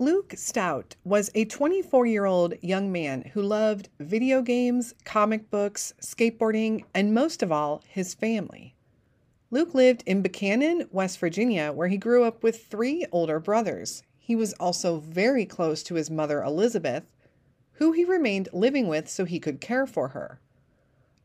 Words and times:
Luke 0.00 0.34
Stout 0.36 0.94
was 1.02 1.28
a 1.34 1.44
24 1.44 2.06
year 2.06 2.24
old 2.24 2.54
young 2.62 2.92
man 2.92 3.32
who 3.34 3.42
loved 3.42 3.88
video 3.98 4.42
games, 4.42 4.94
comic 5.04 5.50
books, 5.50 5.92
skateboarding, 6.00 6.84
and 6.94 7.12
most 7.12 7.42
of 7.42 7.50
all, 7.50 7.82
his 7.88 8.14
family. 8.14 8.76
Luke 9.50 9.74
lived 9.74 10.04
in 10.06 10.22
Buckhannon, 10.22 10.86
West 10.92 11.18
Virginia, 11.18 11.72
where 11.72 11.88
he 11.88 11.96
grew 11.96 12.22
up 12.22 12.44
with 12.44 12.64
three 12.64 13.06
older 13.10 13.40
brothers. 13.40 14.04
He 14.16 14.36
was 14.36 14.52
also 14.60 14.98
very 15.00 15.44
close 15.44 15.82
to 15.82 15.96
his 15.96 16.12
mother, 16.12 16.44
Elizabeth, 16.44 17.02
who 17.72 17.90
he 17.90 18.04
remained 18.04 18.48
living 18.52 18.86
with 18.86 19.08
so 19.08 19.24
he 19.24 19.40
could 19.40 19.60
care 19.60 19.84
for 19.84 20.10
her. 20.10 20.40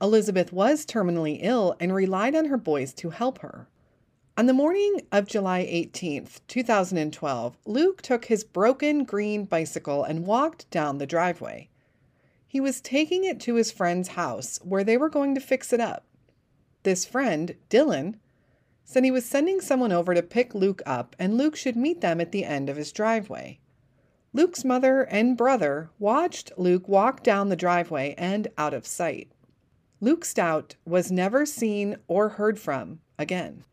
Elizabeth 0.01 0.51
was 0.51 0.83
terminally 0.83 1.37
ill 1.41 1.75
and 1.79 1.93
relied 1.93 2.33
on 2.33 2.45
her 2.45 2.57
boys 2.57 2.91
to 2.95 3.11
help 3.11 3.37
her. 3.37 3.67
On 4.35 4.47
the 4.47 4.53
morning 4.53 5.01
of 5.11 5.27
July 5.27 5.63
18th, 5.63 6.39
2012, 6.47 7.55
Luke 7.67 8.01
took 8.01 8.25
his 8.25 8.43
broken 8.43 9.03
green 9.03 9.45
bicycle 9.45 10.03
and 10.03 10.25
walked 10.25 10.67
down 10.71 10.97
the 10.97 11.05
driveway. 11.05 11.69
He 12.47 12.59
was 12.59 12.81
taking 12.81 13.25
it 13.25 13.39
to 13.41 13.53
his 13.53 13.71
friend's 13.71 14.09
house 14.09 14.59
where 14.63 14.83
they 14.83 14.97
were 14.97 15.07
going 15.07 15.35
to 15.35 15.39
fix 15.39 15.71
it 15.71 15.79
up. 15.79 16.07
This 16.81 17.05
friend, 17.05 17.53
Dylan, 17.69 18.15
said 18.83 19.03
he 19.03 19.11
was 19.11 19.23
sending 19.23 19.61
someone 19.61 19.91
over 19.91 20.15
to 20.15 20.23
pick 20.23 20.55
Luke 20.55 20.81
up 20.83 21.15
and 21.19 21.37
Luke 21.37 21.55
should 21.55 21.77
meet 21.77 22.01
them 22.01 22.19
at 22.19 22.31
the 22.31 22.43
end 22.43 22.71
of 22.71 22.77
his 22.77 22.91
driveway. 22.91 23.59
Luke's 24.33 24.65
mother 24.65 25.03
and 25.03 25.37
brother 25.37 25.91
watched 25.99 26.51
Luke 26.57 26.87
walk 26.89 27.21
down 27.21 27.49
the 27.49 27.55
driveway 27.55 28.15
and 28.17 28.47
out 28.57 28.73
of 28.73 28.87
sight. 28.87 29.31
Luke 30.01 30.25
Stout 30.25 30.73
was 30.85 31.11
never 31.11 31.45
seen 31.45 31.97
or 32.07 32.29
heard 32.29 32.57
from 32.57 32.99
again. 33.19 33.63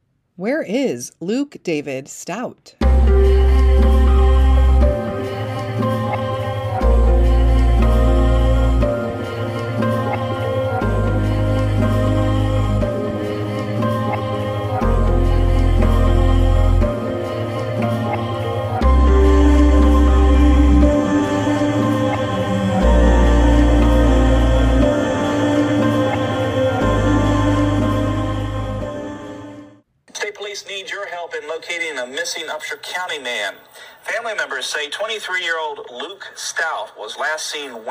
Where 0.41 0.62
is 0.62 1.12
Luke 1.21 1.59
David 1.62 2.09
Stout? 2.09 2.75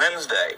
Wednesday. 0.10 0.54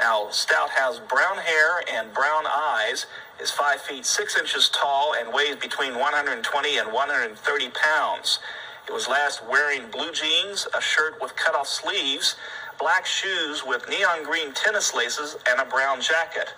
Now, 0.00 0.28
Stout 0.30 0.70
has 0.70 0.98
brown 0.98 1.36
hair 1.36 1.82
and 1.92 2.12
brown 2.14 2.44
eyes, 2.46 3.06
is 3.40 3.50
5 3.50 3.80
feet 3.82 4.06
6 4.06 4.38
inches 4.38 4.70
tall, 4.70 5.14
and 5.14 5.32
weighs 5.32 5.56
between 5.56 5.98
120 5.98 6.78
and 6.78 6.92
130 6.92 7.68
pounds. 7.70 8.38
He 8.86 8.92
was 8.92 9.06
last 9.06 9.46
wearing 9.46 9.90
blue 9.90 10.10
jeans, 10.12 10.66
a 10.76 10.80
shirt 10.80 11.20
with 11.20 11.36
cut 11.36 11.54
off 11.54 11.68
sleeves, 11.68 12.36
black 12.78 13.04
shoes 13.04 13.62
with 13.64 13.88
neon 13.88 14.24
green 14.24 14.52
tennis 14.52 14.94
laces, 14.94 15.36
and 15.48 15.60
a 15.60 15.66
brown 15.66 16.00
jacket. 16.00 16.48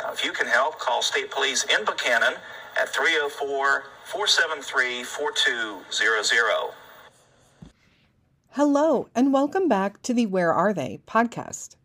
Now, 0.00 0.12
if 0.12 0.24
you 0.24 0.32
can 0.32 0.46
help, 0.46 0.78
call 0.78 1.02
State 1.02 1.30
Police 1.30 1.64
in 1.64 1.84
Buckhannon 1.84 2.36
at 2.80 2.88
304 2.88 3.84
473 4.04 5.02
4200. 5.02 6.72
Hello, 8.52 9.08
and 9.14 9.32
welcome 9.32 9.68
back 9.68 10.00
to 10.02 10.14
the 10.14 10.26
Where 10.26 10.52
Are 10.52 10.72
They 10.72 11.00
podcast. 11.06 11.76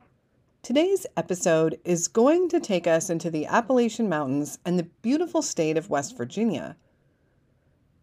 Today's 0.63 1.07
episode 1.17 1.79
is 1.83 2.07
going 2.07 2.47
to 2.49 2.59
take 2.59 2.85
us 2.85 3.09
into 3.09 3.31
the 3.31 3.47
Appalachian 3.47 4.07
Mountains 4.07 4.59
and 4.63 4.77
the 4.77 4.89
beautiful 5.01 5.41
state 5.41 5.75
of 5.75 5.89
West 5.89 6.15
Virginia. 6.15 6.77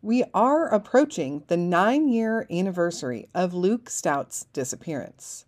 We 0.03 0.25
are 0.35 0.67
approaching 0.67 1.45
the 1.47 1.57
nine 1.57 2.09
year 2.09 2.49
anniversary 2.51 3.29
of 3.33 3.55
Luke 3.55 3.89
Stout's 3.89 4.47
disappearance. 4.53 5.47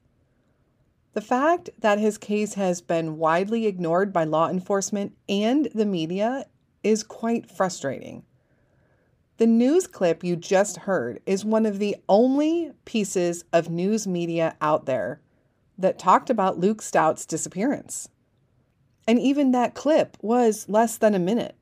The 1.14 1.20
fact 1.20 1.70
that 1.80 1.98
his 1.98 2.16
case 2.16 2.54
has 2.54 2.80
been 2.80 3.18
widely 3.18 3.66
ignored 3.66 4.12
by 4.12 4.22
law 4.22 4.48
enforcement 4.48 5.16
and 5.28 5.68
the 5.74 5.86
media 5.86 6.46
is 6.84 7.02
quite 7.02 7.50
frustrating. 7.50 8.22
The 9.38 9.48
news 9.48 9.88
clip 9.88 10.22
you 10.22 10.36
just 10.36 10.76
heard 10.76 11.18
is 11.26 11.44
one 11.44 11.66
of 11.66 11.80
the 11.80 11.96
only 12.08 12.70
pieces 12.84 13.44
of 13.52 13.68
news 13.68 14.06
media 14.06 14.54
out 14.60 14.86
there 14.86 15.20
that 15.80 15.98
talked 15.98 16.30
about 16.30 16.58
Luke 16.58 16.82
Stout's 16.82 17.26
disappearance. 17.26 18.08
And 19.06 19.18
even 19.18 19.50
that 19.50 19.74
clip 19.74 20.16
was 20.20 20.68
less 20.68 20.96
than 20.96 21.14
a 21.14 21.18
minute. 21.18 21.56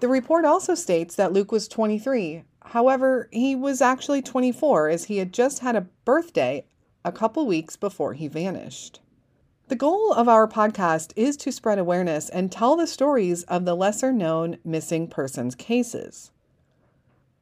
The 0.00 0.08
report 0.08 0.44
also 0.44 0.74
states 0.74 1.14
that 1.14 1.32
Luke 1.32 1.52
was 1.52 1.68
23. 1.68 2.44
However, 2.66 3.28
he 3.30 3.54
was 3.54 3.80
actually 3.80 4.22
24 4.22 4.88
as 4.88 5.04
he 5.04 5.18
had 5.18 5.32
just 5.32 5.60
had 5.60 5.76
a 5.76 5.86
birthday 6.04 6.64
a 7.04 7.12
couple 7.12 7.46
weeks 7.46 7.76
before 7.76 8.14
he 8.14 8.28
vanished. 8.28 9.00
The 9.68 9.76
goal 9.76 10.12
of 10.12 10.28
our 10.28 10.48
podcast 10.48 11.12
is 11.16 11.36
to 11.38 11.52
spread 11.52 11.78
awareness 11.78 12.28
and 12.28 12.50
tell 12.50 12.76
the 12.76 12.86
stories 12.86 13.42
of 13.44 13.64
the 13.64 13.74
lesser 13.74 14.12
known 14.12 14.58
missing 14.64 15.08
persons 15.08 15.54
cases. 15.54 16.30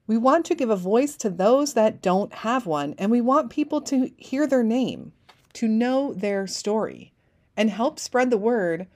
We 0.06 0.16
want 0.16 0.44
to 0.46 0.54
give 0.54 0.70
a 0.70 0.76
voice 0.76 1.16
to 1.18 1.30
those 1.30 1.74
that 1.74 2.02
don't 2.02 2.32
have 2.32 2.66
one, 2.66 2.94
and 2.98 3.10
we 3.10 3.20
want 3.20 3.50
people 3.50 3.80
to 3.82 4.10
hear 4.16 4.46
their 4.46 4.62
name, 4.62 5.12
to 5.54 5.68
know 5.68 6.12
their 6.12 6.46
story, 6.46 7.12
and 7.56 7.70
help 7.70 7.98
spread 7.98 8.30
the 8.30 8.38
word 8.38 8.86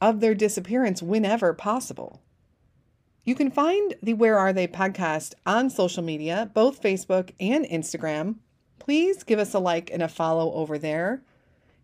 of 0.00 0.20
their 0.20 0.34
disappearance 0.34 1.02
whenever 1.02 1.52
possible. 1.52 2.20
You 3.24 3.34
can 3.34 3.50
find 3.50 3.94
the 4.02 4.14
Where 4.14 4.38
Are 4.38 4.52
They 4.52 4.68
podcast 4.68 5.34
on 5.44 5.68
social 5.68 6.02
media, 6.02 6.50
both 6.54 6.80
Facebook 6.82 7.32
and 7.40 7.64
Instagram. 7.64 8.36
Please 8.78 9.24
give 9.24 9.40
us 9.40 9.52
a 9.52 9.58
like 9.58 9.90
and 9.90 10.02
a 10.02 10.08
follow 10.08 10.52
over 10.52 10.78
there. 10.78 11.22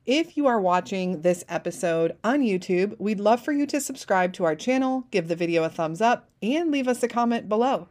If 0.06 0.36
you 0.36 0.46
are 0.46 0.60
watching 0.60 1.22
this 1.22 1.44
episode 1.48 2.16
on 2.22 2.40
YouTube, 2.40 2.98
we'd 2.98 3.20
love 3.20 3.40
for 3.40 3.52
you 3.52 3.66
to 3.66 3.80
subscribe 3.80 4.32
to 4.34 4.44
our 4.44 4.54
channel, 4.54 5.06
give 5.10 5.28
the 5.28 5.36
video 5.36 5.64
a 5.64 5.68
thumbs 5.68 6.00
up, 6.00 6.28
and 6.40 6.70
leave 6.70 6.88
us 6.88 7.02
a 7.02 7.08
comment 7.08 7.48
below. 7.48 7.88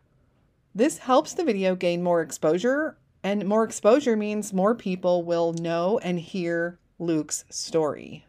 This 0.73 0.99
helps 0.99 1.33
the 1.33 1.43
video 1.43 1.75
gain 1.75 2.03
more 2.03 2.21
exposure, 2.21 2.97
and 3.23 3.45
more 3.45 3.63
exposure 3.63 4.15
means 4.15 4.53
more 4.53 4.75
people 4.75 5.23
will 5.23 5.53
know 5.53 5.99
and 5.99 6.19
hear 6.19 6.79
Luke's 6.99 7.45
story. 7.49 8.25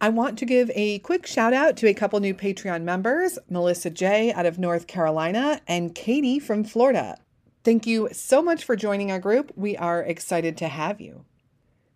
I 0.00 0.08
want 0.08 0.38
to 0.38 0.46
give 0.46 0.70
a 0.74 1.00
quick 1.00 1.26
shout 1.26 1.52
out 1.52 1.76
to 1.78 1.86
a 1.86 1.94
couple 1.94 2.18
new 2.20 2.32
Patreon 2.32 2.82
members 2.82 3.38
Melissa 3.50 3.90
J. 3.90 4.32
out 4.32 4.46
of 4.46 4.58
North 4.58 4.86
Carolina 4.86 5.60
and 5.68 5.94
Katie 5.94 6.38
from 6.38 6.64
Florida. 6.64 7.18
Thank 7.64 7.86
you 7.86 8.08
so 8.12 8.40
much 8.40 8.64
for 8.64 8.76
joining 8.76 9.12
our 9.12 9.18
group. 9.18 9.52
We 9.56 9.76
are 9.76 10.02
excited 10.02 10.56
to 10.58 10.68
have 10.68 11.00
you. 11.00 11.26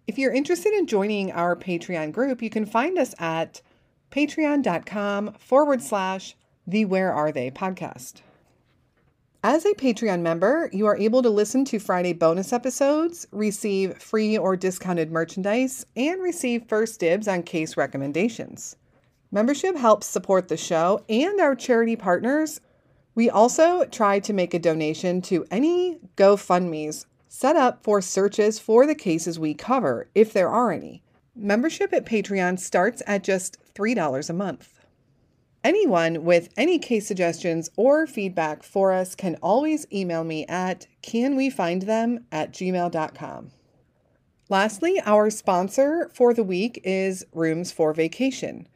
If 0.06 0.18
you're 0.18 0.34
interested 0.34 0.74
in 0.74 0.86
joining 0.86 1.32
our 1.32 1.56
Patreon 1.56 2.12
group, 2.12 2.42
you 2.42 2.50
can 2.50 2.66
find 2.66 2.98
us 2.98 3.14
at 3.18 3.62
patreon.com 4.10 5.32
forward 5.38 5.82
slash 5.82 6.36
the 6.66 6.84
Where 6.84 7.12
Are 7.12 7.32
They 7.32 7.50
podcast. 7.50 8.20
As 9.46 9.66
a 9.66 9.74
Patreon 9.74 10.22
member, 10.22 10.70
you 10.72 10.86
are 10.86 10.96
able 10.96 11.20
to 11.20 11.28
listen 11.28 11.66
to 11.66 11.78
Friday 11.78 12.14
bonus 12.14 12.50
episodes, 12.50 13.26
receive 13.30 13.98
free 13.98 14.38
or 14.38 14.56
discounted 14.56 15.12
merchandise, 15.12 15.84
and 15.94 16.22
receive 16.22 16.66
first 16.66 16.98
dibs 16.98 17.28
on 17.28 17.42
case 17.42 17.76
recommendations. 17.76 18.76
Membership 19.30 19.76
helps 19.76 20.06
support 20.06 20.48
the 20.48 20.56
show 20.56 21.04
and 21.10 21.42
our 21.42 21.54
charity 21.54 21.94
partners. 21.94 22.62
We 23.14 23.28
also 23.28 23.84
try 23.84 24.18
to 24.18 24.32
make 24.32 24.54
a 24.54 24.58
donation 24.58 25.20
to 25.22 25.44
any 25.50 25.98
GoFundMe's 26.16 27.04
set 27.28 27.54
up 27.54 27.84
for 27.84 28.00
searches 28.00 28.58
for 28.58 28.86
the 28.86 28.94
cases 28.94 29.38
we 29.38 29.52
cover, 29.52 30.08
if 30.14 30.32
there 30.32 30.48
are 30.48 30.72
any. 30.72 31.02
Membership 31.36 31.92
at 31.92 32.06
Patreon 32.06 32.58
starts 32.58 33.02
at 33.06 33.22
just 33.22 33.58
$3 33.74 34.30
a 34.30 34.32
month. 34.32 34.73
Anyone 35.64 36.24
with 36.24 36.50
any 36.58 36.78
case 36.78 37.06
suggestions 37.06 37.70
or 37.74 38.06
feedback 38.06 38.62
for 38.62 38.92
us 38.92 39.14
can 39.14 39.36
always 39.36 39.86
email 39.90 40.22
me 40.22 40.44
at 40.44 40.86
canwefindthem 41.02 42.22
at 42.30 42.52
gmail.com. 42.52 43.50
Lastly, 44.50 45.00
our 45.06 45.30
sponsor 45.30 46.10
for 46.12 46.34
the 46.34 46.44
week 46.44 46.78
is 46.84 47.24
Rooms 47.32 47.72
for 47.72 47.94
Vacation. 47.94 48.68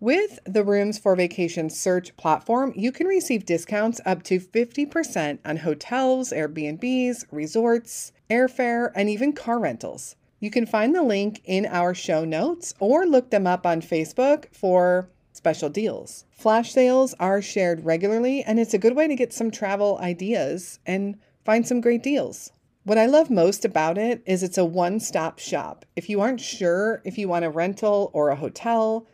With 0.00 0.38
the 0.46 0.64
Rooms 0.64 0.98
for 0.98 1.14
Vacation 1.14 1.68
search 1.68 2.16
platform, 2.16 2.72
you 2.74 2.92
can 2.92 3.06
receive 3.06 3.44
discounts 3.44 4.00
up 4.06 4.22
to 4.22 4.40
50% 4.40 5.38
on 5.44 5.58
hotels, 5.58 6.30
Airbnbs, 6.30 7.26
resorts, 7.30 8.12
airfare, 8.30 8.90
and 8.96 9.10
even 9.10 9.34
car 9.34 9.58
rentals. 9.58 10.16
You 10.40 10.50
can 10.50 10.64
find 10.64 10.94
the 10.94 11.02
link 11.02 11.42
in 11.44 11.66
our 11.66 11.92
show 11.92 12.24
notes 12.24 12.74
or 12.80 13.04
look 13.04 13.30
them 13.30 13.46
up 13.46 13.66
on 13.66 13.82
Facebook 13.82 14.46
for 14.50 15.10
special 15.42 15.68
deals. 15.68 16.24
Flash 16.30 16.70
sales 16.70 17.16
are 17.18 17.42
shared 17.42 17.84
regularly, 17.84 18.44
and 18.44 18.60
it's 18.60 18.74
a 18.74 18.78
good 18.78 18.94
way 18.94 19.08
to 19.08 19.16
get 19.16 19.32
some 19.32 19.50
travel 19.50 19.98
ideas 20.00 20.78
and 20.86 21.18
find 21.44 21.66
some 21.66 21.80
great 21.80 22.00
deals. 22.00 22.52
What 22.84 22.96
I 22.96 23.06
love 23.06 23.28
most 23.28 23.64
about 23.64 23.98
it 23.98 24.22
is 24.24 24.44
it's 24.44 24.56
a 24.56 24.64
one 24.64 25.00
stop 25.00 25.40
shop. 25.40 25.84
If 25.96 26.08
you 26.08 26.20
aren't 26.20 26.40
sure 26.40 27.02
if 27.04 27.18
you 27.18 27.26
want 27.26 27.44
a 27.44 27.50
rental 27.50 28.12
or 28.12 28.28
a 28.28 28.36
hotel, 28.36 29.08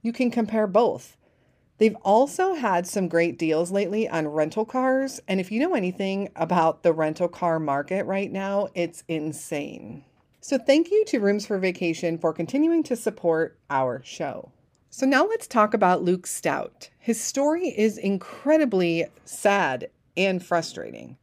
you 0.00 0.10
can 0.10 0.30
compare 0.30 0.66
both. 0.66 1.18
They've 1.76 1.96
also 2.02 2.54
had 2.54 2.86
some 2.86 3.06
great 3.06 3.38
deals 3.38 3.70
lately 3.70 4.08
on 4.08 4.26
rental 4.26 4.64
cars. 4.64 5.20
And 5.28 5.38
if 5.38 5.52
you 5.52 5.60
know 5.60 5.74
anything 5.74 6.30
about 6.34 6.82
the 6.82 6.94
rental 6.94 7.28
car 7.28 7.60
market 7.60 8.06
right 8.06 8.32
now, 8.32 8.68
it's 8.74 9.04
insane. 9.06 10.06
So, 10.40 10.56
thank 10.56 10.90
you 10.90 11.04
to 11.08 11.20
Rooms 11.20 11.44
for 11.44 11.58
Vacation 11.58 12.16
for 12.16 12.32
continuing 12.32 12.82
to 12.84 12.96
support 12.96 13.58
our 13.68 14.00
show. 14.02 14.50
So, 14.90 15.06
now 15.06 15.26
let's 15.26 15.46
talk 15.46 15.74
about 15.74 16.02
Luke 16.02 16.26
Stout. 16.26 16.90
His 16.98 17.20
story 17.20 17.68
is 17.68 17.98
incredibly 17.98 19.06
sad 19.24 19.90
and 20.16 20.44
frustrating. 20.44 21.16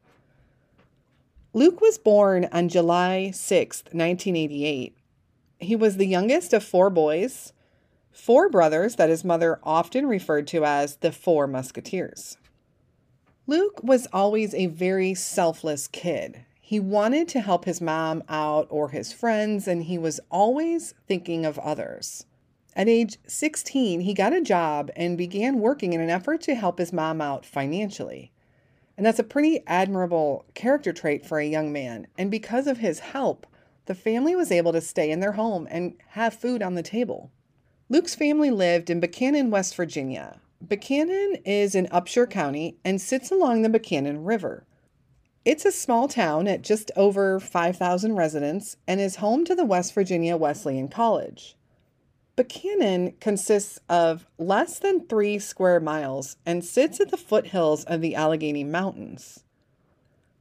Luke 1.54 1.82
was 1.82 1.98
born 1.98 2.48
on 2.52 2.70
July 2.70 3.32
6, 3.32 3.84
1988. 3.86 4.96
He 5.60 5.76
was 5.76 5.98
the 5.98 6.06
youngest 6.06 6.54
of 6.54 6.64
four 6.64 6.90
boys, 6.90 7.54
four 8.12 8.50
brothers 8.50 8.98
that 8.98 9.10
his 9.10 9.24
mother 9.24 9.60
often 9.64 10.06
referred 10.06 10.48
to 10.48 10.66
as 10.66 10.98
the 10.98 11.12
Four 11.12 11.48
Musketeers. 11.48 12.38
Luke 13.48 13.82
was 13.84 14.08
always 14.12 14.54
a 14.54 14.66
very 14.68 15.14
selfless 15.14 15.88
kid. 15.88 16.46
He 16.60 16.80
wanted 16.80 17.28
to 17.30 17.42
help 17.42 17.66
his 17.66 17.80
mom 17.80 18.24
out 18.28 18.68
or 18.70 18.90
his 18.90 19.14
friends, 19.14 19.68
and 19.68 19.84
he 19.84 19.98
was 19.98 20.20
always 20.30 20.94
thinking 21.08 21.46
of 21.46 21.58
others. 21.60 22.26
At 22.76 22.90
age 22.90 23.18
16, 23.26 24.02
he 24.02 24.14
got 24.14 24.34
a 24.34 24.42
job 24.42 24.92
and 24.98 25.18
began 25.18 25.60
working 25.60 25.94
in 25.94 26.02
an 26.02 26.10
effort 26.10 26.42
to 26.42 26.56
help 26.56 26.78
his 26.78 26.92
mom 26.92 27.22
out 27.22 27.46
financially. 27.46 28.34
And 28.98 29.06
that's 29.06 29.20
a 29.20 29.24
pretty 29.24 29.62
admirable 29.66 30.46
character 30.56 30.92
trait 30.92 31.26
for 31.26 31.40
a 31.40 31.48
young 31.48 31.72
man. 31.72 32.08
And 32.18 32.30
because 32.30 32.68
of 32.68 32.80
his 32.80 33.00
help, 33.00 33.48
the 33.86 33.96
family 33.96 34.36
was 34.36 34.52
able 34.52 34.74
to 34.74 34.82
stay 34.82 35.10
in 35.10 35.22
their 35.22 35.34
home 35.34 35.68
and 35.72 35.94
have 36.10 36.34
food 36.34 36.62
on 36.62 36.76
the 36.76 36.84
table. 36.84 37.32
Luke's 37.88 38.16
family 38.16 38.50
lived 38.50 38.90
in 38.90 39.00
Buckhannon, 39.00 39.52
West 39.52 39.76
Virginia. 39.76 40.42
Buckhannon 40.66 41.42
is 41.46 41.76
in 41.76 41.88
Upshur 41.88 42.30
County 42.30 42.78
and 42.84 43.00
sits 43.00 43.32
along 43.32 43.62
the 43.62 43.70
Buckhannon 43.70 44.26
River. 44.26 44.66
It's 45.46 45.66
a 45.66 45.72
small 45.72 46.08
town 46.08 46.48
at 46.48 46.64
just 46.64 46.90
over 46.96 47.40
5,000 47.40 48.16
residents 48.16 48.78
and 48.88 49.00
is 49.00 49.18
home 49.18 49.46
to 49.46 49.56
the 49.56 49.66
West 49.66 49.94
Virginia 49.94 50.36
Wesleyan 50.36 50.88
College. 50.88 51.56
Buckhannon 52.36 53.18
consists 53.22 53.80
of 53.88 54.26
less 54.38 54.80
than 54.80 55.08
three 55.08 55.40
square 55.40 55.80
miles 55.80 56.36
and 56.46 56.66
sits 56.66 57.00
at 57.00 57.10
the 57.10 57.18
foothills 57.18 57.86
of 57.86 58.02
the 58.02 58.14
Allegheny 58.14 58.64
Mountains. 58.64 59.44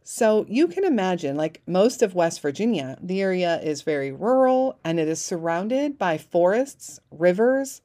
So 0.03 0.45
you 0.49 0.67
can 0.69 0.85
imagine, 0.85 1.37
like 1.37 1.63
most 1.67 2.03
of 2.03 2.15
West 2.15 2.41
Virginia, 2.41 2.99
the 3.01 3.23
area 3.23 3.61
is 3.61 3.83
very 3.83 4.13
rural 4.13 4.79
and 4.85 4.99
it 4.99 5.09
is 5.09 5.25
surrounded 5.25 5.97
by 5.97 6.19
forests, 6.19 7.01
rivers, 7.11 7.81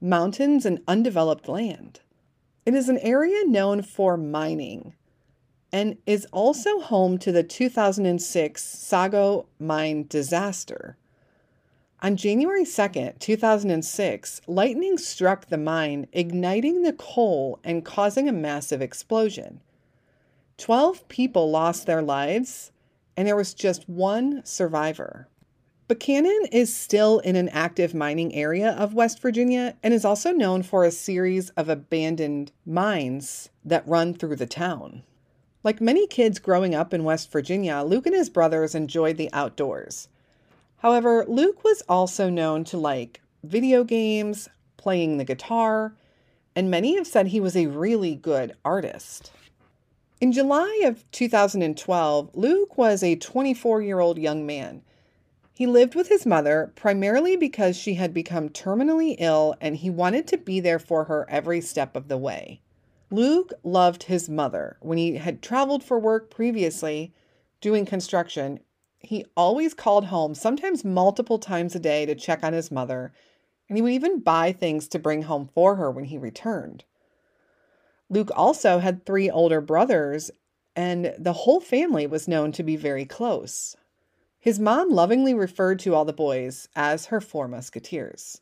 mountains, 0.00 0.66
and 0.66 0.80
undeveloped 0.86 1.48
land. 1.48 2.00
It 2.66 2.74
is 2.74 2.88
an 2.88 2.98
area 2.98 3.44
known 3.46 3.82
for 3.82 4.16
mining 4.16 4.94
and 5.72 5.96
is 6.06 6.26
also 6.26 6.80
home 6.80 7.16
to 7.18 7.32
the 7.32 7.42
2006 7.42 8.62
Sago 8.62 9.46
mine 9.58 10.06
disaster. 10.08 10.96
On 12.02 12.16
January 12.16 12.64
2nd, 12.64 13.18
2006, 13.18 14.40
lightning 14.46 14.96
struck 14.96 15.46
the 15.46 15.58
mine, 15.58 16.06
igniting 16.12 16.80
the 16.80 16.94
coal 16.94 17.60
and 17.62 17.84
causing 17.84 18.26
a 18.26 18.32
massive 18.32 18.80
explosion. 18.80 19.60
12 20.56 21.06
people 21.08 21.50
lost 21.50 21.84
their 21.84 22.00
lives, 22.00 22.72
and 23.18 23.28
there 23.28 23.36
was 23.36 23.52
just 23.52 23.86
one 23.86 24.40
survivor. 24.46 25.28
Buckhannon 25.90 26.48
is 26.50 26.74
still 26.74 27.18
in 27.18 27.36
an 27.36 27.50
active 27.50 27.92
mining 27.92 28.34
area 28.34 28.70
of 28.70 28.94
West 28.94 29.20
Virginia 29.20 29.76
and 29.82 29.92
is 29.92 30.04
also 30.04 30.32
known 30.32 30.62
for 30.62 30.84
a 30.84 30.90
series 30.90 31.50
of 31.50 31.68
abandoned 31.68 32.50
mines 32.64 33.50
that 33.62 33.86
run 33.86 34.14
through 34.14 34.36
the 34.36 34.46
town. 34.46 35.02
Like 35.62 35.82
many 35.82 36.06
kids 36.06 36.38
growing 36.38 36.74
up 36.74 36.94
in 36.94 37.04
West 37.04 37.30
Virginia, 37.30 37.82
Luke 37.84 38.06
and 38.06 38.14
his 38.14 38.30
brothers 38.30 38.74
enjoyed 38.74 39.18
the 39.18 39.30
outdoors. 39.34 40.08
However, 40.80 41.26
Luke 41.28 41.62
was 41.62 41.82
also 41.88 42.30
known 42.30 42.64
to 42.64 42.78
like 42.78 43.20
video 43.44 43.84
games, 43.84 44.48
playing 44.76 45.18
the 45.18 45.24
guitar, 45.24 45.94
and 46.56 46.70
many 46.70 46.96
have 46.96 47.06
said 47.06 47.28
he 47.28 47.40
was 47.40 47.54
a 47.54 47.66
really 47.66 48.14
good 48.14 48.56
artist. 48.64 49.30
In 50.22 50.32
July 50.32 50.82
of 50.84 51.10
2012, 51.12 52.30
Luke 52.34 52.78
was 52.78 53.02
a 53.02 53.16
24 53.16 53.82
year 53.82 54.00
old 54.00 54.18
young 54.18 54.46
man. 54.46 54.82
He 55.52 55.66
lived 55.66 55.94
with 55.94 56.08
his 56.08 56.24
mother 56.24 56.72
primarily 56.76 57.36
because 57.36 57.76
she 57.76 57.94
had 57.94 58.14
become 58.14 58.48
terminally 58.48 59.16
ill 59.18 59.54
and 59.60 59.76
he 59.76 59.90
wanted 59.90 60.26
to 60.28 60.38
be 60.38 60.60
there 60.60 60.78
for 60.78 61.04
her 61.04 61.26
every 61.28 61.60
step 61.60 61.94
of 61.94 62.08
the 62.08 62.16
way. 62.16 62.62
Luke 63.10 63.52
loved 63.62 64.04
his 64.04 64.30
mother. 64.30 64.78
When 64.80 64.96
he 64.96 65.16
had 65.16 65.42
traveled 65.42 65.84
for 65.84 65.98
work 65.98 66.30
previously 66.30 67.12
doing 67.60 67.84
construction, 67.84 68.60
he 69.00 69.24
always 69.36 69.74
called 69.74 70.06
home, 70.06 70.34
sometimes 70.34 70.84
multiple 70.84 71.38
times 71.38 71.74
a 71.74 71.80
day, 71.80 72.06
to 72.06 72.14
check 72.14 72.44
on 72.44 72.52
his 72.52 72.70
mother, 72.70 73.12
and 73.68 73.76
he 73.76 73.82
would 73.82 73.92
even 73.92 74.20
buy 74.20 74.52
things 74.52 74.86
to 74.88 74.98
bring 74.98 75.22
home 75.22 75.48
for 75.54 75.76
her 75.76 75.90
when 75.90 76.04
he 76.04 76.18
returned. 76.18 76.84
Luke 78.08 78.30
also 78.34 78.78
had 78.78 79.04
three 79.04 79.30
older 79.30 79.60
brothers, 79.60 80.30
and 80.76 81.14
the 81.18 81.32
whole 81.32 81.60
family 81.60 82.06
was 82.06 82.28
known 82.28 82.52
to 82.52 82.62
be 82.62 82.76
very 82.76 83.04
close. 83.04 83.76
His 84.38 84.58
mom 84.58 84.90
lovingly 84.90 85.34
referred 85.34 85.78
to 85.80 85.94
all 85.94 86.04
the 86.04 86.12
boys 86.12 86.68
as 86.74 87.06
her 87.06 87.20
four 87.20 87.46
musketeers. 87.48 88.40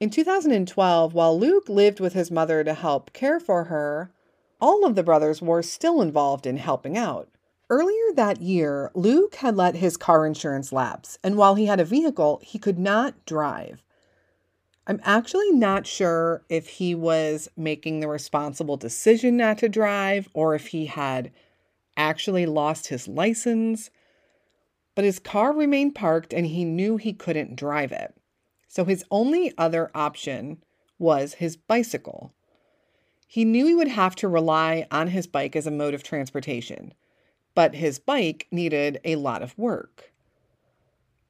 In 0.00 0.10
2012, 0.10 1.12
while 1.12 1.38
Luke 1.38 1.68
lived 1.68 2.00
with 2.00 2.14
his 2.14 2.30
mother 2.30 2.64
to 2.64 2.74
help 2.74 3.12
care 3.12 3.38
for 3.38 3.64
her, 3.64 4.12
all 4.60 4.84
of 4.84 4.94
the 4.94 5.02
brothers 5.02 5.42
were 5.42 5.62
still 5.62 6.00
involved 6.00 6.46
in 6.46 6.56
helping 6.56 6.96
out. 6.96 7.28
Earlier 7.70 8.12
that 8.16 8.42
year, 8.42 8.90
Luke 8.94 9.36
had 9.36 9.56
let 9.56 9.76
his 9.76 9.96
car 9.96 10.26
insurance 10.26 10.72
lapse, 10.72 11.20
and 11.22 11.36
while 11.36 11.54
he 11.54 11.66
had 11.66 11.78
a 11.78 11.84
vehicle, 11.84 12.40
he 12.42 12.58
could 12.58 12.80
not 12.80 13.24
drive. 13.26 13.84
I'm 14.88 15.00
actually 15.04 15.52
not 15.52 15.86
sure 15.86 16.42
if 16.48 16.66
he 16.66 16.96
was 16.96 17.48
making 17.56 18.00
the 18.00 18.08
responsible 18.08 18.76
decision 18.76 19.36
not 19.36 19.58
to 19.58 19.68
drive 19.68 20.28
or 20.34 20.56
if 20.56 20.68
he 20.68 20.86
had 20.86 21.30
actually 21.96 22.44
lost 22.44 22.88
his 22.88 23.06
license, 23.06 23.90
but 24.96 25.04
his 25.04 25.20
car 25.20 25.52
remained 25.52 25.94
parked 25.94 26.32
and 26.32 26.46
he 26.46 26.64
knew 26.64 26.96
he 26.96 27.12
couldn't 27.12 27.54
drive 27.54 27.92
it. 27.92 28.16
So 28.66 28.84
his 28.84 29.04
only 29.12 29.52
other 29.56 29.92
option 29.94 30.64
was 30.98 31.34
his 31.34 31.56
bicycle. 31.56 32.32
He 33.28 33.44
knew 33.44 33.68
he 33.68 33.76
would 33.76 33.86
have 33.86 34.16
to 34.16 34.26
rely 34.26 34.88
on 34.90 35.06
his 35.08 35.28
bike 35.28 35.54
as 35.54 35.68
a 35.68 35.70
mode 35.70 35.94
of 35.94 36.02
transportation 36.02 36.94
but 37.60 37.74
his 37.74 37.98
bike 37.98 38.46
needed 38.50 38.98
a 39.04 39.16
lot 39.16 39.42
of 39.42 39.58
work. 39.58 40.10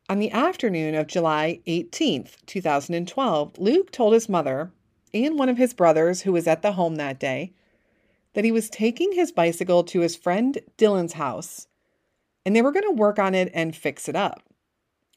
On 0.09 0.21
the 0.21 0.31
afternoon 0.31 0.95
of 0.95 1.09
July 1.09 1.59
18th, 1.67 2.37
2012, 2.47 3.59
Luke 3.59 3.91
told 3.91 4.15
his 4.15 4.29
mother 4.29 4.71
and 5.13 5.37
one 5.37 5.49
of 5.49 5.59
his 5.59 5.75
brothers 5.75 6.23
who 6.23 6.31
was 6.31 6.47
at 6.47 6.63
the 6.63 6.71
home 6.71 6.95
that 6.95 7.19
day 7.19 7.53
that 8.35 8.45
he 8.45 8.53
was 8.53 8.71
taking 8.71 9.11
his 9.11 9.33
bicycle 9.33 9.83
to 9.83 10.03
his 10.03 10.15
friend 10.15 10.61
Dylan's 10.79 11.15
house 11.15 11.67
and 12.47 12.55
they 12.55 12.63
were 12.63 12.71
going 12.71 12.87
to 12.87 12.93
work 12.93 13.19
on 13.19 13.35
it 13.35 13.51
and 13.53 13.75
fix 13.75 14.09
it 14.09 14.15
up. 14.15 14.41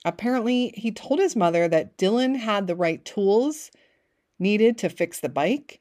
Apparently, 0.03 0.73
he 0.75 0.91
told 0.91 1.19
his 1.19 1.35
mother 1.35 1.67
that 1.67 1.95
Dylan 1.95 2.37
had 2.37 2.65
the 2.65 2.75
right 2.75 3.05
tools 3.05 3.69
needed 4.39 4.79
to 4.79 4.89
fix 4.89 5.19
the 5.19 5.29
bike, 5.29 5.79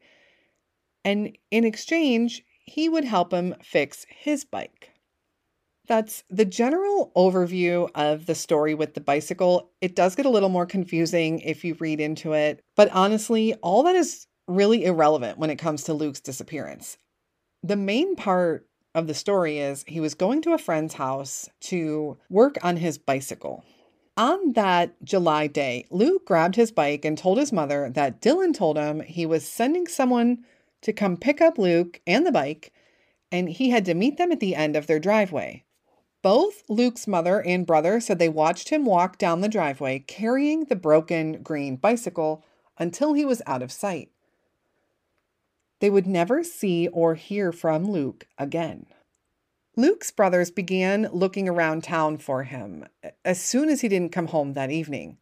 and 1.06 1.34
in 1.50 1.64
exchange, 1.64 2.44
he 2.66 2.86
would 2.86 3.04
help 3.04 3.32
him 3.32 3.54
fix 3.62 4.04
his 4.10 4.44
bike. 4.44 4.92
That's 5.88 6.22
the 6.30 6.44
general 6.44 7.10
overview 7.16 7.90
of 7.94 8.26
the 8.26 8.34
story 8.34 8.72
with 8.72 8.94
the 8.94 9.00
bicycle. 9.00 9.70
It 9.80 9.96
does 9.96 10.14
get 10.14 10.26
a 10.26 10.30
little 10.30 10.48
more 10.48 10.66
confusing 10.66 11.40
if 11.40 11.64
you 11.64 11.74
read 11.74 12.00
into 12.00 12.32
it, 12.32 12.62
but 12.76 12.90
honestly, 12.92 13.54
all 13.54 13.82
that 13.82 13.96
is 13.96 14.26
really 14.46 14.84
irrelevant 14.84 15.38
when 15.38 15.50
it 15.50 15.56
comes 15.56 15.84
to 15.84 15.94
Luke's 15.94 16.20
disappearance. 16.20 16.98
The 17.64 17.76
main 17.76 18.14
part 18.16 18.68
of 18.94 19.06
the 19.06 19.14
story 19.14 19.58
is 19.58 19.84
he 19.86 20.00
was 20.00 20.14
going 20.14 20.42
to 20.42 20.52
a 20.52 20.58
friend's 20.58 20.94
house 20.94 21.48
to 21.62 22.16
work 22.28 22.58
on 22.62 22.76
his 22.76 22.98
bicycle. 22.98 23.64
On 24.16 24.52
that 24.52 24.94
July 25.02 25.46
day, 25.46 25.86
Luke 25.90 26.26
grabbed 26.26 26.56
his 26.56 26.70
bike 26.70 27.04
and 27.04 27.16
told 27.16 27.38
his 27.38 27.52
mother 27.52 27.90
that 27.90 28.20
Dylan 28.20 28.54
told 28.54 28.76
him 28.76 29.00
he 29.00 29.26
was 29.26 29.48
sending 29.48 29.86
someone 29.86 30.44
to 30.82 30.92
come 30.92 31.16
pick 31.16 31.40
up 31.40 31.58
Luke 31.58 32.00
and 32.06 32.26
the 32.26 32.32
bike, 32.32 32.72
and 33.30 33.48
he 33.48 33.70
had 33.70 33.84
to 33.86 33.94
meet 33.94 34.18
them 34.18 34.30
at 34.30 34.40
the 34.40 34.54
end 34.54 34.76
of 34.76 34.86
their 34.86 34.98
driveway. 34.98 35.64
Both 36.22 36.62
Luke's 36.68 37.08
mother 37.08 37.42
and 37.42 37.66
brother 37.66 38.00
said 38.00 38.18
they 38.20 38.28
watched 38.28 38.68
him 38.68 38.84
walk 38.84 39.18
down 39.18 39.40
the 39.40 39.48
driveway 39.48 39.98
carrying 39.98 40.64
the 40.66 40.76
broken 40.76 41.42
green 41.42 41.76
bicycle 41.76 42.44
until 42.78 43.12
he 43.12 43.24
was 43.24 43.42
out 43.44 43.62
of 43.62 43.72
sight. 43.72 44.10
They 45.80 45.90
would 45.90 46.06
never 46.06 46.44
see 46.44 46.86
or 46.86 47.16
hear 47.16 47.50
from 47.50 47.90
Luke 47.90 48.28
again. 48.38 48.86
Luke's 49.74 50.12
brothers 50.12 50.52
began 50.52 51.08
looking 51.12 51.48
around 51.48 51.82
town 51.82 52.18
for 52.18 52.44
him 52.44 52.86
as 53.24 53.42
soon 53.42 53.68
as 53.68 53.80
he 53.80 53.88
didn't 53.88 54.12
come 54.12 54.28
home 54.28 54.52
that 54.52 54.70
evening. 54.70 55.18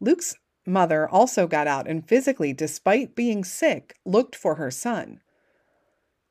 Luke's 0.00 0.36
mother 0.66 1.08
also 1.08 1.46
got 1.46 1.66
out 1.66 1.88
and 1.88 2.06
physically, 2.06 2.52
despite 2.52 3.14
being 3.14 3.42
sick, 3.42 3.96
looked 4.04 4.36
for 4.36 4.56
her 4.56 4.70
son. 4.70 5.20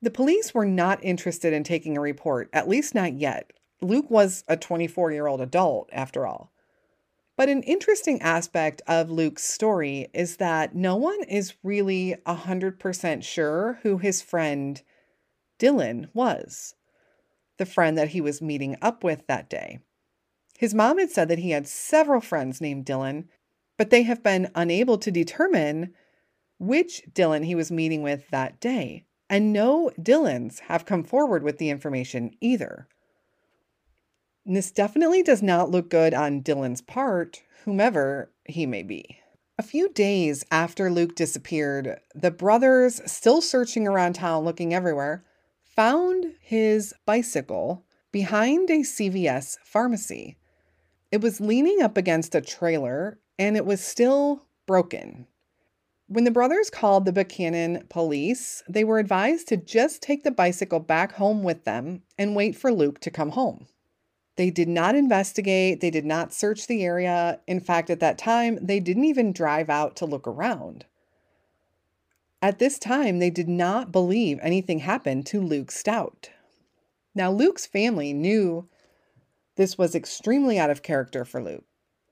The 0.01 0.11
police 0.11 0.53
were 0.53 0.65
not 0.65 1.03
interested 1.03 1.53
in 1.53 1.63
taking 1.63 1.97
a 1.97 2.01
report, 2.01 2.49
at 2.53 2.67
least 2.67 2.93
not 2.93 3.13
yet. 3.13 3.51
Luke 3.81 4.09
was 4.09 4.43
a 4.47 4.57
24 4.57 5.11
year 5.11 5.27
old 5.27 5.41
adult, 5.41 5.89
after 5.91 6.25
all. 6.25 6.51
But 7.37 7.49
an 7.49 7.63
interesting 7.63 8.21
aspect 8.21 8.81
of 8.87 9.09
Luke's 9.09 9.43
story 9.43 10.07
is 10.13 10.37
that 10.37 10.73
no 10.73 10.95
one 10.95 11.21
is 11.23 11.55
really 11.63 12.15
100% 12.25 13.23
sure 13.23 13.79
who 13.83 13.97
his 13.97 14.21
friend 14.21 14.81
Dylan 15.59 16.09
was 16.13 16.75
the 17.57 17.65
friend 17.65 17.97
that 17.97 18.09
he 18.09 18.21
was 18.21 18.41
meeting 18.41 18.75
up 18.81 19.03
with 19.03 19.25
that 19.27 19.49
day. 19.49 19.79
His 20.57 20.73
mom 20.73 20.97
had 20.97 21.11
said 21.11 21.27
that 21.29 21.39
he 21.39 21.51
had 21.51 21.67
several 21.67 22.21
friends 22.21 22.61
named 22.61 22.85
Dylan, 22.85 23.25
but 23.77 23.89
they 23.89 24.03
have 24.03 24.23
been 24.23 24.51
unable 24.55 24.97
to 24.97 25.11
determine 25.11 25.93
which 26.59 27.03
Dylan 27.11 27.45
he 27.45 27.55
was 27.55 27.71
meeting 27.71 28.01
with 28.01 28.29
that 28.29 28.59
day. 28.59 29.05
And 29.29 29.51
no 29.51 29.91
Dylans 29.99 30.59
have 30.61 30.85
come 30.85 31.03
forward 31.03 31.43
with 31.43 31.57
the 31.57 31.69
information 31.69 32.31
either. 32.39 32.87
This 34.47 34.69
definitely 34.69 35.23
does 35.23 35.41
not 35.41 35.71
look 35.71 35.89
good 35.89 36.13
on 36.13 36.43
Dylan's 36.43 36.81
part, 36.81 37.41
whomever 37.63 38.31
he 38.45 38.67
may 38.67 38.83
be. 38.83 39.19
A 39.57 39.63
few 39.63 39.89
days 39.89 40.45
after 40.51 40.91
Luke 40.91 41.15
disappeared, 41.15 41.99
the 42.13 42.29
brothers, 42.29 43.01
still 43.07 43.41
searching 43.41 43.87
around 43.87 44.13
town 44.13 44.45
looking 44.45 44.71
everywhere, 44.71 45.23
found 45.63 46.35
his 46.41 46.93
bicycle 47.07 47.85
behind 48.11 48.69
a 48.69 48.81
CVS 48.81 49.57
pharmacy. 49.63 50.37
It 51.11 51.21
was 51.21 51.41
leaning 51.41 51.81
up 51.81 51.97
against 51.97 52.35
a 52.35 52.41
trailer 52.41 53.17
and 53.39 53.57
it 53.57 53.65
was 53.65 53.81
still 53.81 54.45
broken. 54.67 55.25
When 56.07 56.23
the 56.23 56.29
brothers 56.29 56.69
called 56.69 57.05
the 57.05 57.13
Buckhannon 57.13 57.89
police, 57.89 58.61
they 58.69 58.83
were 58.83 58.99
advised 58.99 59.47
to 59.47 59.57
just 59.57 60.03
take 60.03 60.23
the 60.23 60.29
bicycle 60.29 60.79
back 60.79 61.13
home 61.13 61.41
with 61.41 61.63
them 61.63 62.03
and 62.15 62.35
wait 62.35 62.55
for 62.55 62.71
Luke 62.71 62.99
to 62.99 63.09
come 63.09 63.31
home. 63.31 63.65
They 64.35 64.49
did 64.49 64.67
not 64.67 64.95
investigate, 64.95 65.79
they 65.79 65.89
did 65.89 66.05
not 66.05 66.33
search 66.33 66.67
the 66.67 66.83
area. 66.83 67.39
In 67.47 67.59
fact, 67.59 67.89
at 67.89 68.01
that 68.01 68.17
time, 68.17 68.59
they 68.61 68.79
didn't 68.79 69.05
even 69.05 69.31
drive 69.31 69.69
out 69.69 69.95
to 69.97 70.05
look 70.05 70.27
around. 70.27 70.85
At 72.41 72.59
this 72.59 72.77
time, 72.77 73.19
they 73.19 73.29
did 73.29 73.47
not 73.47 73.91
believe 73.91 74.39
anything 74.41 74.79
happened 74.79 75.25
to 75.27 75.41
Luke 75.41 75.71
Stout. 75.71 76.29
Now, 77.15 77.31
Luke's 77.31 77.65
family 77.65 78.13
knew 78.13 78.67
this 79.55 79.77
was 79.77 79.95
extremely 79.95 80.59
out 80.59 80.69
of 80.69 80.83
character 80.83 81.23
for 81.23 81.41
Luke. 81.41 81.63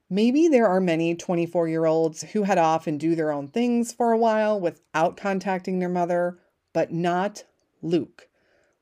Maybe 0.10 0.48
there 0.48 0.68
are 0.68 0.80
many 0.80 1.15
24 1.15 1.68
year 1.68 1.86
olds 1.86 2.22
who 2.22 2.44
head 2.44 2.58
off 2.58 2.88
and 2.88 3.00
do 3.00 3.15
their 3.15 3.32
own 3.32 3.48
things 3.50 3.92
for 3.92 4.12
a 4.12 4.18
while 4.18 4.60
without 4.60 5.18
contacting 5.18 5.80
their 5.80 5.89
mother, 5.89 6.39
but 6.72 6.92
not 6.92 7.44
Luke. 7.82 8.30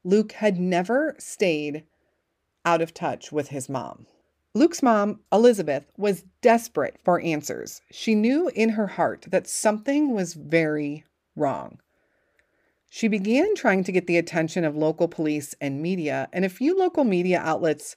Luke 0.03 0.33
had 0.33 0.59
never 0.59 1.15
stayed 1.19 1.83
out 2.65 2.81
of 2.81 2.93
touch 2.93 3.31
with 3.31 3.49
his 3.49 3.69
mom. 3.69 4.05
Luke's 4.53 4.83
mom, 4.83 5.21
Elizabeth, 5.31 5.85
was 5.97 6.25
desperate 6.41 6.97
for 7.03 7.21
answers. 7.21 7.81
She 7.91 8.15
knew 8.15 8.49
in 8.53 8.69
her 8.69 8.87
heart 8.87 9.25
that 9.29 9.47
something 9.47 10.13
was 10.13 10.33
very 10.33 11.05
wrong. 11.35 11.79
She 12.89 13.07
began 13.07 13.55
trying 13.55 13.85
to 13.85 13.91
get 13.93 14.07
the 14.07 14.17
attention 14.17 14.65
of 14.65 14.75
local 14.75 15.07
police 15.07 15.55
and 15.61 15.81
media, 15.81 16.27
and 16.33 16.43
a 16.43 16.49
few 16.49 16.77
local 16.77 17.05
media 17.05 17.39
outlets 17.39 17.95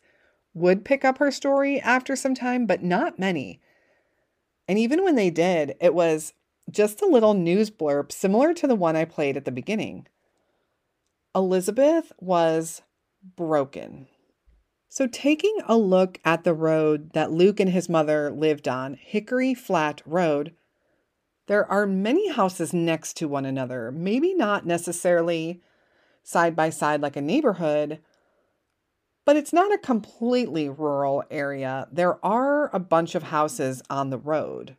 would 0.54 0.84
pick 0.84 1.04
up 1.04 1.18
her 1.18 1.32
story 1.32 1.80
after 1.80 2.14
some 2.14 2.36
time, 2.36 2.66
but 2.66 2.84
not 2.84 3.18
many. 3.18 3.60
And 4.68 4.78
even 4.78 5.02
when 5.02 5.16
they 5.16 5.30
did, 5.30 5.74
it 5.80 5.94
was 5.94 6.32
just 6.70 7.02
a 7.02 7.06
little 7.06 7.34
news 7.34 7.70
blurb 7.70 8.12
similar 8.12 8.54
to 8.54 8.68
the 8.68 8.76
one 8.76 8.94
I 8.94 9.04
played 9.04 9.36
at 9.36 9.44
the 9.44 9.50
beginning. 9.50 10.06
Elizabeth 11.34 12.12
was 12.20 12.82
broken. 13.36 14.06
So, 14.94 15.08
taking 15.08 15.58
a 15.66 15.76
look 15.76 16.20
at 16.24 16.44
the 16.44 16.54
road 16.54 17.14
that 17.14 17.32
Luke 17.32 17.58
and 17.58 17.70
his 17.70 17.88
mother 17.88 18.30
lived 18.30 18.68
on, 18.68 18.94
Hickory 18.94 19.52
Flat 19.52 20.00
Road, 20.06 20.54
there 21.48 21.68
are 21.68 21.84
many 21.84 22.30
houses 22.30 22.72
next 22.72 23.16
to 23.16 23.26
one 23.26 23.44
another, 23.44 23.90
maybe 23.90 24.34
not 24.34 24.66
necessarily 24.66 25.60
side 26.22 26.54
by 26.54 26.70
side 26.70 27.00
like 27.00 27.16
a 27.16 27.20
neighborhood, 27.20 27.98
but 29.24 29.34
it's 29.34 29.52
not 29.52 29.74
a 29.74 29.78
completely 29.78 30.68
rural 30.68 31.24
area. 31.28 31.88
There 31.90 32.24
are 32.24 32.70
a 32.72 32.78
bunch 32.78 33.16
of 33.16 33.24
houses 33.24 33.82
on 33.90 34.10
the 34.10 34.18
road. 34.18 34.76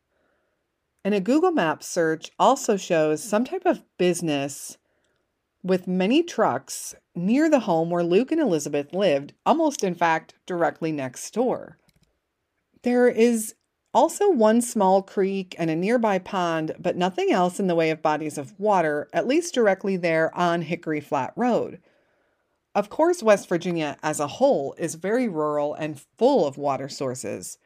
And 1.03 1.13
a 1.13 1.19
Google 1.19 1.51
Maps 1.51 1.87
search 1.87 2.31
also 2.39 2.77
shows 2.77 3.21
some 3.21 3.43
type 3.43 3.65
of 3.65 3.83
business 3.97 4.77
with 5.65 5.87
many 5.87 6.21
trucks 6.21 6.93
near 7.15 7.49
the 7.49 7.61
home 7.61 7.89
where 7.89 8.03
Luke 8.03 8.31
and 8.31 8.39
Elizabeth 8.39 8.93
lived, 8.93 9.33
almost 9.47 9.83
in 9.83 9.95
fact 9.95 10.35
directly 10.45 10.91
next 10.91 11.33
door. 11.33 11.79
There 12.83 13.07
is 13.07 13.55
also, 13.95 14.29
one 14.29 14.59
small 14.61 15.01
creek 15.01 15.55
and 15.57 15.69
a 15.69 15.75
nearby 15.75 16.19
pond, 16.19 16.73
but 16.77 16.97
nothing 16.97 17.31
else 17.31 17.61
in 17.61 17.67
the 17.67 17.75
way 17.75 17.89
of 17.91 18.01
bodies 18.01 18.37
of 18.37 18.53
water, 18.59 19.07
at 19.13 19.25
least 19.25 19.53
directly 19.53 19.95
there 19.95 20.35
on 20.37 20.63
Hickory 20.63 20.99
Flat 20.99 21.31
Road. 21.37 21.79
Of 22.75 22.89
course, 22.89 23.23
West 23.23 23.47
Virginia 23.47 23.97
as 24.03 24.19
a 24.19 24.27
whole 24.27 24.75
is 24.77 24.95
very 24.95 25.29
rural 25.29 25.73
and 25.73 26.01
full 26.17 26.45
of 26.45 26.57
water 26.57 26.89
sources. 26.89 27.57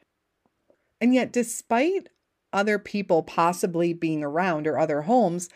And 1.01 1.15
yet, 1.15 1.33
despite 1.33 2.09
other 2.53 2.77
people 2.77 3.23
possibly 3.23 3.91
being 3.91 4.23
around 4.23 4.67
or 4.67 4.77
other 4.77 5.01
homes, 5.01 5.49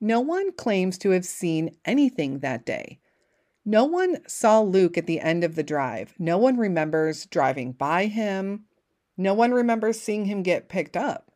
no 0.00 0.20
one 0.20 0.52
claims 0.52 0.98
to 0.98 1.10
have 1.10 1.24
seen 1.24 1.76
anything 1.84 2.40
that 2.40 2.66
day. 2.66 2.98
No 3.64 3.84
one 3.84 4.18
saw 4.28 4.60
Luke 4.60 4.96
at 4.96 5.06
the 5.06 5.20
end 5.20 5.42
of 5.42 5.54
the 5.54 5.62
drive. 5.62 6.14
No 6.18 6.38
one 6.38 6.56
remembers 6.56 7.26
driving 7.26 7.72
by 7.72 8.06
him 8.06 8.66
no 9.16 9.34
one 9.34 9.52
remembers 9.52 10.00
seeing 10.00 10.26
him 10.26 10.42
get 10.42 10.68
picked 10.68 10.96
up. 10.96 11.30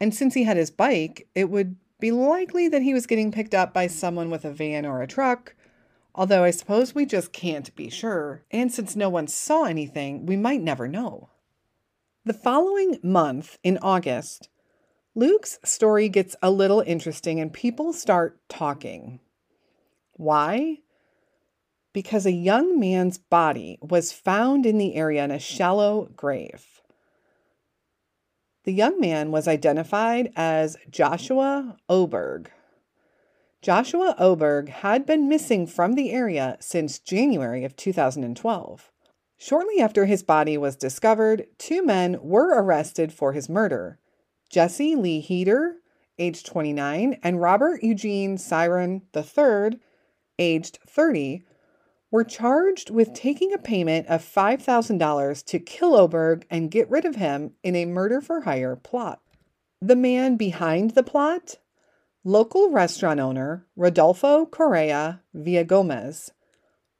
And 0.00 0.14
since 0.14 0.34
he 0.34 0.44
had 0.44 0.56
his 0.56 0.70
bike, 0.70 1.28
it 1.34 1.50
would 1.50 1.76
be 2.00 2.10
likely 2.10 2.68
that 2.68 2.82
he 2.82 2.94
was 2.94 3.06
getting 3.06 3.30
picked 3.30 3.54
up 3.54 3.72
by 3.72 3.86
someone 3.86 4.30
with 4.30 4.44
a 4.44 4.50
van 4.50 4.86
or 4.86 5.02
a 5.02 5.06
truck, 5.06 5.54
although 6.14 6.44
I 6.44 6.50
suppose 6.50 6.94
we 6.94 7.06
just 7.06 7.32
can't 7.32 7.74
be 7.76 7.90
sure. 7.90 8.44
And 8.50 8.72
since 8.72 8.96
no 8.96 9.08
one 9.08 9.26
saw 9.26 9.64
anything, 9.64 10.26
we 10.26 10.36
might 10.36 10.62
never 10.62 10.88
know. 10.88 11.30
The 12.24 12.32
following 12.32 12.98
month, 13.02 13.58
in 13.62 13.78
August, 13.78 14.48
Luke's 15.14 15.58
story 15.64 16.08
gets 16.08 16.34
a 16.42 16.50
little 16.50 16.80
interesting 16.80 17.40
and 17.40 17.52
people 17.52 17.92
start 17.92 18.40
talking. 18.48 19.20
Why? 20.12 20.78
because 21.94 22.26
a 22.26 22.32
young 22.32 22.78
man's 22.78 23.16
body 23.16 23.78
was 23.80 24.12
found 24.12 24.66
in 24.66 24.76
the 24.76 24.96
area 24.96 25.24
in 25.24 25.30
a 25.30 25.38
shallow 25.38 26.10
grave. 26.16 26.82
The 28.64 28.72
young 28.72 29.00
man 29.00 29.30
was 29.30 29.48
identified 29.48 30.32
as 30.36 30.76
Joshua 30.90 31.76
Oberg. 31.88 32.50
Joshua 33.62 34.14
Oberg 34.18 34.68
had 34.68 35.06
been 35.06 35.28
missing 35.28 35.66
from 35.66 35.94
the 35.94 36.10
area 36.10 36.56
since 36.60 36.98
January 36.98 37.64
of 37.64 37.76
2012. 37.76 38.90
Shortly 39.38 39.80
after 39.80 40.06
his 40.06 40.22
body 40.22 40.58
was 40.58 40.76
discovered, 40.76 41.46
two 41.58 41.84
men 41.84 42.18
were 42.20 42.60
arrested 42.60 43.12
for 43.12 43.32
his 43.32 43.48
murder 43.48 43.98
Jesse 44.54 44.94
Lee 44.94 45.18
Heater, 45.18 45.78
aged 46.16 46.46
29, 46.46 47.18
and 47.24 47.40
Robert 47.40 47.82
Eugene 47.82 48.38
Siren 48.38 49.02
III, 49.12 49.80
aged 50.38 50.78
30, 50.86 51.42
were 52.12 52.22
charged 52.22 52.88
with 52.88 53.14
taking 53.14 53.52
a 53.52 53.58
payment 53.58 54.06
of 54.06 54.22
$5,000 54.22 55.44
to 55.46 55.58
kill 55.58 55.96
Oberg 55.96 56.46
and 56.48 56.70
get 56.70 56.88
rid 56.88 57.04
of 57.04 57.16
him 57.16 57.54
in 57.64 57.74
a 57.74 57.84
murder 57.84 58.20
for 58.20 58.42
hire 58.42 58.76
plot. 58.76 59.20
The 59.82 59.96
man 59.96 60.36
behind 60.36 60.92
the 60.92 61.02
plot? 61.02 61.56
Local 62.22 62.70
restaurant 62.70 63.18
owner 63.18 63.66
Rodolfo 63.74 64.46
Correa 64.46 65.20
Villagomez, 65.34 66.30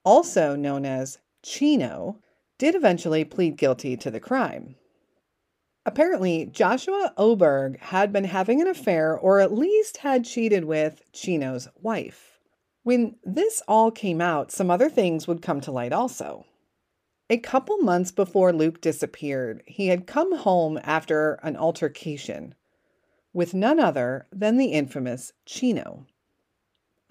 also 0.04 0.56
known 0.56 0.84
as 0.84 1.18
Chino, 1.44 2.18
did 2.58 2.74
eventually 2.74 3.24
plead 3.24 3.56
guilty 3.56 3.96
to 3.98 4.10
the 4.10 4.18
crime. 4.18 4.74
Apparently, 5.86 6.46
Joshua 6.46 7.12
Oberg 7.16 7.78
had 7.78 8.12
been 8.12 8.24
having 8.24 8.60
an 8.60 8.66
affair 8.66 9.16
or 9.16 9.40
at 9.40 9.52
least 9.52 9.98
had 9.98 10.24
cheated 10.24 10.64
with 10.64 11.02
Chino's 11.12 11.68
wife. 11.80 12.38
When 12.84 13.16
this 13.22 13.62
all 13.68 13.90
came 13.90 14.20
out, 14.20 14.50
some 14.50 14.70
other 14.70 14.88
things 14.88 15.26
would 15.26 15.42
come 15.42 15.60
to 15.62 15.72
light 15.72 15.92
also. 15.92 16.46
A 17.30 17.38
couple 17.38 17.78
months 17.78 18.12
before 18.12 18.52
Luke 18.52 18.80
disappeared, 18.80 19.62
he 19.66 19.88
had 19.88 20.06
come 20.06 20.36
home 20.36 20.78
after 20.82 21.34
an 21.42 21.56
altercation 21.56 22.54
with 23.32 23.54
none 23.54 23.80
other 23.80 24.26
than 24.30 24.56
the 24.56 24.66
infamous 24.66 25.32
Chino. 25.44 26.06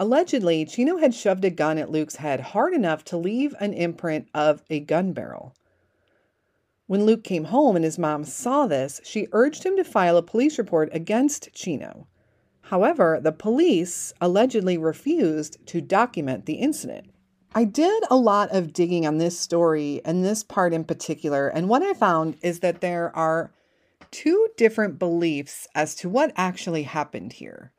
Allegedly, 0.00 0.64
Chino 0.64 0.96
had 0.96 1.14
shoved 1.14 1.44
a 1.44 1.50
gun 1.50 1.78
at 1.78 1.90
Luke's 1.90 2.16
head 2.16 2.40
hard 2.40 2.74
enough 2.74 3.04
to 3.04 3.16
leave 3.16 3.54
an 3.60 3.72
imprint 3.72 4.28
of 4.34 4.62
a 4.70 4.80
gun 4.80 5.12
barrel. 5.12 5.54
When 6.86 7.06
Luke 7.06 7.24
came 7.24 7.44
home 7.44 7.76
and 7.76 7.84
his 7.84 7.98
mom 7.98 8.24
saw 8.24 8.66
this, 8.66 9.00
she 9.04 9.28
urged 9.32 9.64
him 9.64 9.76
to 9.76 9.84
file 9.84 10.18
a 10.18 10.22
police 10.22 10.58
report 10.58 10.90
against 10.92 11.52
Chino. 11.54 12.06
However, 12.62 13.20
the 13.22 13.32
police 13.32 14.12
allegedly 14.20 14.76
refused 14.76 15.66
to 15.66 15.80
document 15.80 16.44
the 16.44 16.54
incident. 16.54 17.10
I 17.54 17.64
did 17.64 18.02
a 18.10 18.16
lot 18.16 18.50
of 18.50 18.72
digging 18.72 19.06
on 19.06 19.18
this 19.18 19.38
story 19.38 20.02
and 20.04 20.24
this 20.24 20.42
part 20.42 20.74
in 20.74 20.84
particular, 20.84 21.48
and 21.48 21.68
what 21.68 21.82
I 21.82 21.94
found 21.94 22.36
is 22.42 22.60
that 22.60 22.80
there 22.80 23.16
are 23.16 23.52
two 24.10 24.48
different 24.56 24.98
beliefs 24.98 25.66
as 25.74 25.94
to 25.96 26.08
what 26.08 26.32
actually 26.36 26.82
happened 26.82 27.34
here. 27.34 27.72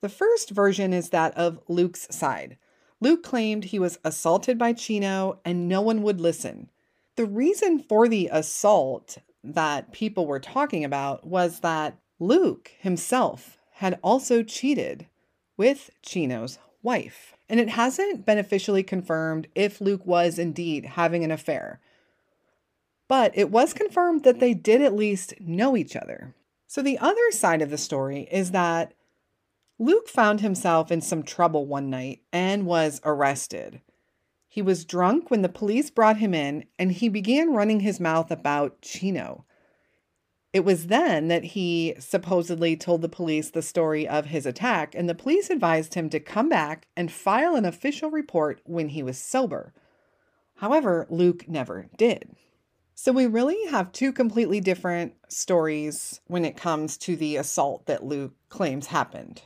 The 0.00 0.08
first 0.08 0.50
version 0.50 0.92
is 0.92 1.10
that 1.10 1.36
of 1.36 1.58
Luke's 1.68 2.06
side. 2.10 2.58
Luke 3.00 3.22
claimed 3.22 3.64
he 3.64 3.78
was 3.78 3.98
assaulted 4.04 4.58
by 4.58 4.72
Chino 4.72 5.40
and 5.44 5.68
no 5.68 5.80
one 5.80 6.02
would 6.02 6.20
listen. 6.20 6.70
The 7.16 7.26
reason 7.26 7.78
for 7.78 8.08
the 8.08 8.28
assault 8.30 9.18
that 9.42 9.92
people 9.92 10.26
were 10.26 10.40
talking 10.40 10.84
about 10.84 11.26
was 11.26 11.60
that 11.60 11.98
Luke 12.18 12.72
himself 12.78 13.58
had 13.72 13.98
also 14.02 14.42
cheated 14.42 15.06
with 15.56 15.90
Chino's 16.02 16.58
wife. 16.82 17.34
And 17.48 17.58
it 17.58 17.70
hasn't 17.70 18.26
been 18.26 18.38
officially 18.38 18.82
confirmed 18.82 19.48
if 19.54 19.80
Luke 19.80 20.04
was 20.04 20.38
indeed 20.38 20.84
having 20.84 21.24
an 21.24 21.30
affair. 21.30 21.80
But 23.08 23.32
it 23.34 23.50
was 23.50 23.72
confirmed 23.72 24.24
that 24.24 24.40
they 24.40 24.52
did 24.52 24.82
at 24.82 24.94
least 24.94 25.34
know 25.40 25.76
each 25.76 25.96
other. 25.96 26.34
So 26.66 26.82
the 26.82 26.98
other 26.98 27.30
side 27.30 27.62
of 27.62 27.70
the 27.70 27.78
story 27.78 28.28
is 28.30 28.50
that 28.50 28.92
Luke 29.78 30.08
found 30.08 30.40
himself 30.40 30.90
in 30.90 31.00
some 31.00 31.22
trouble 31.22 31.66
one 31.66 31.88
night 31.88 32.20
and 32.32 32.66
was 32.66 33.00
arrested. 33.04 33.80
He 34.56 34.62
was 34.62 34.86
drunk 34.86 35.30
when 35.30 35.42
the 35.42 35.50
police 35.50 35.90
brought 35.90 36.16
him 36.16 36.32
in, 36.32 36.64
and 36.78 36.90
he 36.90 37.10
began 37.10 37.52
running 37.52 37.80
his 37.80 38.00
mouth 38.00 38.30
about 38.30 38.80
Chino. 38.80 39.44
It 40.50 40.64
was 40.64 40.86
then 40.86 41.28
that 41.28 41.44
he 41.44 41.94
supposedly 41.98 42.74
told 42.74 43.02
the 43.02 43.08
police 43.10 43.50
the 43.50 43.60
story 43.60 44.08
of 44.08 44.24
his 44.24 44.46
attack, 44.46 44.94
and 44.94 45.10
the 45.10 45.14
police 45.14 45.50
advised 45.50 45.92
him 45.92 46.08
to 46.08 46.20
come 46.20 46.48
back 46.48 46.86
and 46.96 47.12
file 47.12 47.54
an 47.54 47.66
official 47.66 48.10
report 48.10 48.62
when 48.64 48.88
he 48.88 49.02
was 49.02 49.18
sober. 49.18 49.74
However, 50.54 51.06
Luke 51.10 51.46
never 51.46 51.90
did. 51.98 52.34
So 52.94 53.12
we 53.12 53.26
really 53.26 53.62
have 53.66 53.92
two 53.92 54.10
completely 54.10 54.60
different 54.60 55.12
stories 55.28 56.22
when 56.28 56.46
it 56.46 56.56
comes 56.56 56.96
to 56.96 57.14
the 57.14 57.36
assault 57.36 57.84
that 57.84 58.06
Luke 58.06 58.32
claims 58.48 58.86
happened. 58.86 59.42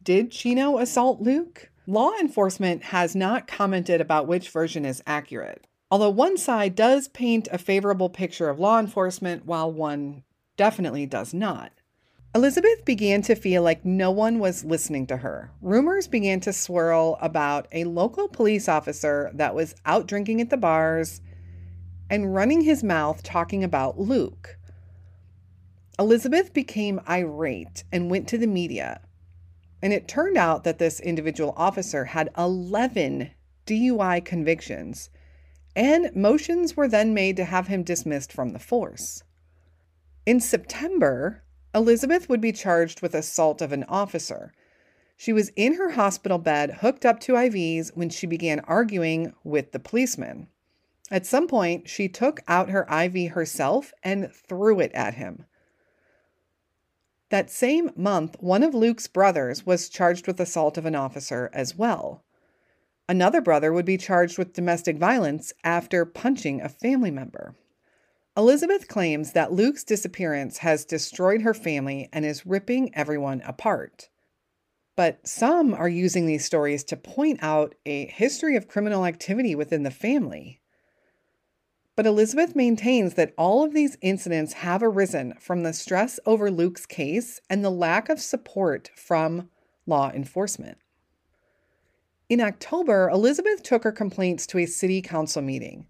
Did 0.00 0.30
Chino 0.30 0.78
assault 0.78 1.20
Luke? 1.20 1.72
Law 1.86 2.12
enforcement 2.18 2.84
has 2.84 3.14
not 3.14 3.46
commented 3.46 4.00
about 4.00 4.26
which 4.26 4.48
version 4.48 4.86
is 4.86 5.02
accurate, 5.06 5.66
although 5.90 6.08
one 6.08 6.38
side 6.38 6.74
does 6.74 7.08
paint 7.08 7.46
a 7.52 7.58
favorable 7.58 8.08
picture 8.08 8.48
of 8.48 8.58
law 8.58 8.78
enforcement 8.78 9.44
while 9.44 9.70
one 9.70 10.22
definitely 10.56 11.04
does 11.04 11.34
not. 11.34 11.72
Elizabeth 12.34 12.84
began 12.86 13.20
to 13.22 13.34
feel 13.34 13.62
like 13.62 13.84
no 13.84 14.10
one 14.10 14.38
was 14.38 14.64
listening 14.64 15.06
to 15.06 15.18
her. 15.18 15.52
Rumors 15.60 16.08
began 16.08 16.40
to 16.40 16.52
swirl 16.52 17.18
about 17.20 17.68
a 17.70 17.84
local 17.84 18.28
police 18.28 18.66
officer 18.66 19.30
that 19.34 19.54
was 19.54 19.74
out 19.84 20.06
drinking 20.06 20.40
at 20.40 20.50
the 20.50 20.56
bars 20.56 21.20
and 22.08 22.34
running 22.34 22.62
his 22.62 22.82
mouth 22.82 23.22
talking 23.22 23.62
about 23.62 24.00
Luke. 24.00 24.56
Elizabeth 25.98 26.52
became 26.52 27.00
irate 27.08 27.84
and 27.92 28.10
went 28.10 28.26
to 28.28 28.38
the 28.38 28.48
media, 28.48 29.00
and 29.84 29.92
it 29.92 30.08
turned 30.08 30.38
out 30.38 30.64
that 30.64 30.78
this 30.78 30.98
individual 30.98 31.52
officer 31.58 32.06
had 32.06 32.30
11 32.38 33.30
DUI 33.66 34.24
convictions, 34.24 35.10
and 35.76 36.10
motions 36.16 36.74
were 36.74 36.88
then 36.88 37.12
made 37.12 37.36
to 37.36 37.44
have 37.44 37.66
him 37.66 37.82
dismissed 37.82 38.32
from 38.32 38.54
the 38.54 38.58
force. 38.58 39.22
In 40.24 40.40
September, 40.40 41.42
Elizabeth 41.74 42.30
would 42.30 42.40
be 42.40 42.50
charged 42.50 43.02
with 43.02 43.14
assault 43.14 43.60
of 43.60 43.72
an 43.72 43.84
officer. 43.84 44.54
She 45.18 45.34
was 45.34 45.50
in 45.54 45.74
her 45.74 45.90
hospital 45.90 46.38
bed, 46.38 46.78
hooked 46.80 47.04
up 47.04 47.20
to 47.20 47.34
IVs, 47.34 47.94
when 47.94 48.08
she 48.08 48.26
began 48.26 48.60
arguing 48.60 49.34
with 49.44 49.72
the 49.72 49.78
policeman. 49.78 50.48
At 51.10 51.26
some 51.26 51.46
point, 51.46 51.90
she 51.90 52.08
took 52.08 52.40
out 52.48 52.70
her 52.70 52.86
IV 52.90 53.32
herself 53.32 53.92
and 54.02 54.32
threw 54.32 54.80
it 54.80 54.92
at 54.94 55.12
him. 55.12 55.44
That 57.34 57.50
same 57.50 57.90
month, 57.96 58.36
one 58.38 58.62
of 58.62 58.76
Luke's 58.76 59.08
brothers 59.08 59.66
was 59.66 59.88
charged 59.88 60.28
with 60.28 60.38
assault 60.38 60.78
of 60.78 60.86
an 60.86 60.94
officer 60.94 61.50
as 61.52 61.74
well. 61.74 62.22
Another 63.08 63.40
brother 63.40 63.72
would 63.72 63.84
be 63.84 63.96
charged 63.96 64.38
with 64.38 64.52
domestic 64.52 64.98
violence 64.98 65.52
after 65.64 66.04
punching 66.04 66.60
a 66.60 66.68
family 66.68 67.10
member. 67.10 67.56
Elizabeth 68.36 68.86
claims 68.86 69.32
that 69.32 69.50
Luke's 69.50 69.82
disappearance 69.82 70.58
has 70.58 70.84
destroyed 70.84 71.42
her 71.42 71.54
family 71.54 72.08
and 72.12 72.24
is 72.24 72.46
ripping 72.46 72.94
everyone 72.94 73.40
apart. 73.40 74.10
But 74.94 75.26
some 75.26 75.74
are 75.74 75.88
using 75.88 76.26
these 76.26 76.44
stories 76.44 76.84
to 76.84 76.96
point 76.96 77.40
out 77.42 77.74
a 77.84 78.06
history 78.06 78.54
of 78.54 78.68
criminal 78.68 79.04
activity 79.04 79.56
within 79.56 79.82
the 79.82 79.90
family. 79.90 80.60
But 81.96 82.06
Elizabeth 82.06 82.56
maintains 82.56 83.14
that 83.14 83.34
all 83.38 83.64
of 83.64 83.72
these 83.72 83.96
incidents 84.00 84.54
have 84.54 84.82
arisen 84.82 85.34
from 85.38 85.62
the 85.62 85.72
stress 85.72 86.18
over 86.26 86.50
Luke's 86.50 86.86
case 86.86 87.40
and 87.48 87.64
the 87.64 87.70
lack 87.70 88.08
of 88.08 88.20
support 88.20 88.90
from 88.96 89.48
law 89.86 90.10
enforcement. 90.10 90.78
In 92.28 92.40
October, 92.40 93.08
Elizabeth 93.10 93.62
took 93.62 93.84
her 93.84 93.92
complaints 93.92 94.46
to 94.48 94.58
a 94.58 94.66
city 94.66 95.02
council 95.02 95.42
meeting. 95.42 95.86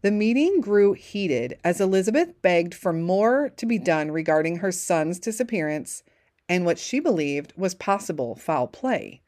The 0.00 0.10
meeting 0.12 0.60
grew 0.60 0.92
heated 0.92 1.58
as 1.64 1.80
Elizabeth 1.80 2.40
begged 2.40 2.74
for 2.74 2.92
more 2.92 3.50
to 3.56 3.66
be 3.66 3.78
done 3.78 4.12
regarding 4.12 4.56
her 4.56 4.72
son's 4.72 5.18
disappearance 5.18 6.04
and 6.48 6.64
what 6.64 6.78
she 6.78 7.00
believed 7.00 7.52
was 7.56 7.74
possible 7.74 8.36
foul 8.36 8.68
play. 8.68 9.20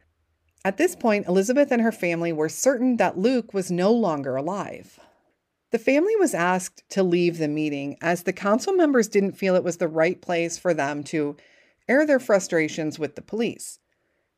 At 0.65 0.77
this 0.77 0.95
point, 0.95 1.27
Elizabeth 1.27 1.71
and 1.73 1.83
her 1.83 1.93
family 1.93 2.33
were 2.33 2.49
certain 2.49 2.97
that 2.97 3.19
Luke 3.19 3.53
was 3.53 3.71
no 3.71 3.93
longer 3.93 4.37
alive. 4.37 5.01
The 5.71 5.79
family 5.79 6.17
was 6.17 6.35
asked 6.35 6.83
to 6.91 7.03
leave 7.03 7.39
the 7.39 7.49
meeting 7.49 7.97
as 8.01 8.25
the 8.25 8.33
council 8.33 8.73
members 8.73 9.09
didn't 9.09 9.33
feel 9.33 9.55
it 9.55 9.65
was 9.65 9.77
the 9.77 9.89
right 9.89 10.21
place 10.21 10.59
for 10.59 10.75
them 10.75 11.05
to 11.05 11.37
air 11.89 12.05
their 12.05 12.19
frustrations 12.19 12.99
with 12.99 13.15
the 13.15 13.23
police. 13.23 13.79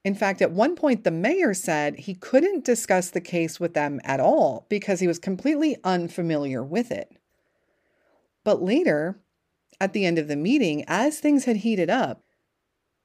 In 0.04 0.14
fact, 0.14 0.42
at 0.42 0.50
one 0.50 0.74
point, 0.74 1.04
the 1.04 1.10
mayor 1.10 1.54
said 1.54 2.00
he 2.00 2.14
couldn't 2.14 2.64
discuss 2.64 3.08
the 3.08 3.20
case 3.20 3.60
with 3.60 3.72
them 3.72 4.00
at 4.04 4.20
all 4.20 4.66
because 4.68 5.00
he 5.00 5.06
was 5.06 5.18
completely 5.18 5.76
unfamiliar 5.84 6.62
with 6.62 6.90
it. 6.90 7.16
But 8.44 8.62
later, 8.62 9.20
at 9.80 9.92
the 9.92 10.04
end 10.04 10.18
of 10.18 10.28
the 10.28 10.36
meeting, 10.36 10.84
as 10.86 11.18
things 11.18 11.44
had 11.44 11.58
heated 11.58 11.88
up, 11.88 12.24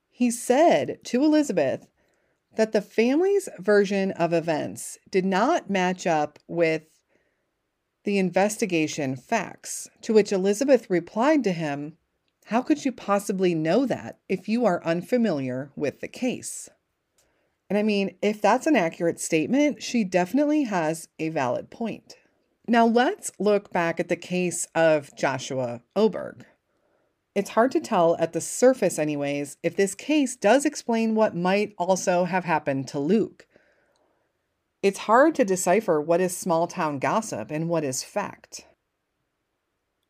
he 0.09 0.31
said 0.31 0.97
to 1.05 1.23
Elizabeth 1.23 1.87
that 2.55 2.71
the 2.71 2.81
family's 2.81 3.47
version 3.59 4.11
of 4.13 4.33
events 4.33 4.97
did 5.11 5.25
not 5.25 5.69
match 5.69 6.07
up 6.07 6.39
with 6.47 6.96
the 8.07 8.17
investigation 8.17 9.17
facts, 9.17 9.89
to 10.01 10.13
which 10.13 10.31
Elizabeth 10.31 10.89
replied 10.89 11.43
to 11.43 11.51
him, 11.51 11.97
How 12.45 12.61
could 12.61 12.85
you 12.85 12.93
possibly 12.93 13.53
know 13.53 13.85
that 13.85 14.17
if 14.29 14.47
you 14.47 14.65
are 14.65 14.81
unfamiliar 14.85 15.73
with 15.75 15.99
the 15.99 16.07
case? 16.07 16.69
And 17.69 17.77
I 17.77 17.83
mean, 17.83 18.15
if 18.21 18.41
that's 18.41 18.65
an 18.65 18.77
accurate 18.77 19.19
statement, 19.19 19.83
she 19.83 20.05
definitely 20.05 20.63
has 20.63 21.09
a 21.19 21.27
valid 21.27 21.69
point. 21.69 22.15
Now 22.65 22.85
let's 22.85 23.29
look 23.39 23.73
back 23.73 23.99
at 23.99 24.07
the 24.07 24.15
case 24.15 24.65
of 24.73 25.13
Joshua 25.17 25.81
Oberg. 25.93 26.45
It's 27.35 27.49
hard 27.49 27.73
to 27.73 27.81
tell 27.81 28.15
at 28.19 28.31
the 28.31 28.39
surface, 28.39 28.97
anyways, 28.97 29.57
if 29.63 29.75
this 29.75 29.95
case 29.95 30.37
does 30.37 30.63
explain 30.63 31.13
what 31.13 31.35
might 31.35 31.73
also 31.77 32.23
have 32.23 32.45
happened 32.45 32.87
to 32.87 32.99
Luke. 32.99 33.46
It's 34.83 34.99
hard 34.99 35.33
to 35.35 35.45
decipher 35.45 35.99
what 35.99 36.21
is 36.21 36.37
small 36.37 36.67
town 36.67 36.99
gossip 36.99 37.49
and 37.49 37.67
what 37.67 37.83
is 37.83 38.03
fact. 38.03 38.65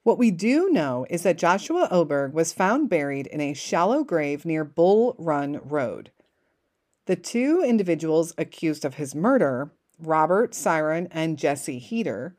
What 0.03 0.17
we 0.17 0.31
do 0.31 0.69
know 0.69 1.05
is 1.09 1.23
that 1.23 1.37
Joshua 1.37 1.87
Oberg 1.91 2.33
was 2.33 2.53
found 2.53 2.89
buried 2.89 3.27
in 3.27 3.41
a 3.41 3.53
shallow 3.53 4.03
grave 4.03 4.45
near 4.45 4.63
Bull 4.63 5.15
Run 5.17 5.59
Road. 5.63 6.11
The 7.05 7.15
two 7.15 7.63
individuals 7.65 8.33
accused 8.37 8.83
of 8.83 8.95
his 8.95 9.15
murder, 9.15 9.71
Robert 9.99 10.53
Siren 10.53 11.07
and 11.11 11.37
Jesse 11.37 11.79
Heater, 11.79 12.35